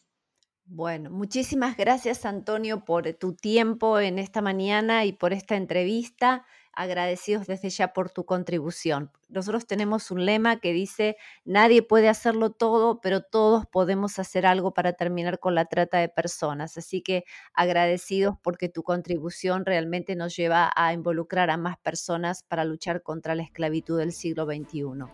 Bueno, 0.68 1.12
muchísimas 1.12 1.78
gracias 1.78 2.26
Antonio 2.26 2.86
por 2.86 3.14
tu 3.14 3.36
tiempo 3.36 4.00
en 4.00 4.18
esta 4.18 4.42
mañana 4.42 5.06
y 5.06 5.14
por 5.14 5.32
esta 5.32 5.56
entrevista 5.56 6.44
agradecidos 6.76 7.48
desde 7.48 7.70
ya 7.70 7.94
por 7.94 8.10
tu 8.10 8.26
contribución. 8.26 9.12
Nosotros 9.30 9.66
tenemos 9.66 10.12
un 10.12 10.26
lema 10.26 10.60
que 10.60 10.74
dice, 10.74 11.18
nadie 11.44 11.82
puede 11.82 12.10
hacerlo 12.10 12.52
todo, 12.52 13.02
pero 13.02 13.22
todos 13.22 13.66
podemos 13.66 14.20
hacer 14.20 14.46
algo 14.46 14.74
para 14.74 14.94
terminar 14.94 15.40
con 15.40 15.56
la 15.56 15.66
trata 15.66 15.98
de 16.00 16.10
personas. 16.10 16.78
Así 16.78 17.02
que 17.02 17.26
agradecidos 17.54 18.36
porque 18.42 18.70
tu 18.70 18.84
contribución 18.84 19.66
realmente 19.66 20.16
nos 20.16 20.36
lleva 20.36 20.72
a 20.76 20.94
involucrar 20.94 21.50
a 21.50 21.58
más 21.58 21.78
personas 21.78 22.44
para 22.44 22.66
luchar 22.66 23.02
contra 23.02 23.36
la 23.36 23.44
esclavitud 23.44 23.98
del 23.98 24.12
siglo 24.12 24.46
XXI. 24.46 25.06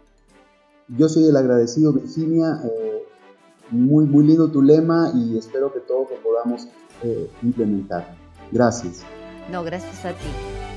Yo 0.90 1.08
soy 1.08 1.28
el 1.28 1.38
agradecido, 1.38 1.94
Virginia. 1.94 2.60
Eh, 2.66 3.04
muy, 3.70 4.06
muy 4.06 4.26
lindo 4.26 4.52
tu 4.52 4.62
lema 4.62 5.12
y 5.16 5.38
espero 5.38 5.74
que 5.74 5.80
todos 5.80 6.10
lo 6.12 6.18
podamos 6.18 6.68
eh, 7.04 7.30
implementar. 7.42 8.16
Gracias. 8.52 9.04
No, 9.50 9.64
gracias 9.64 10.06
a 10.06 10.12
ti. 10.12 10.71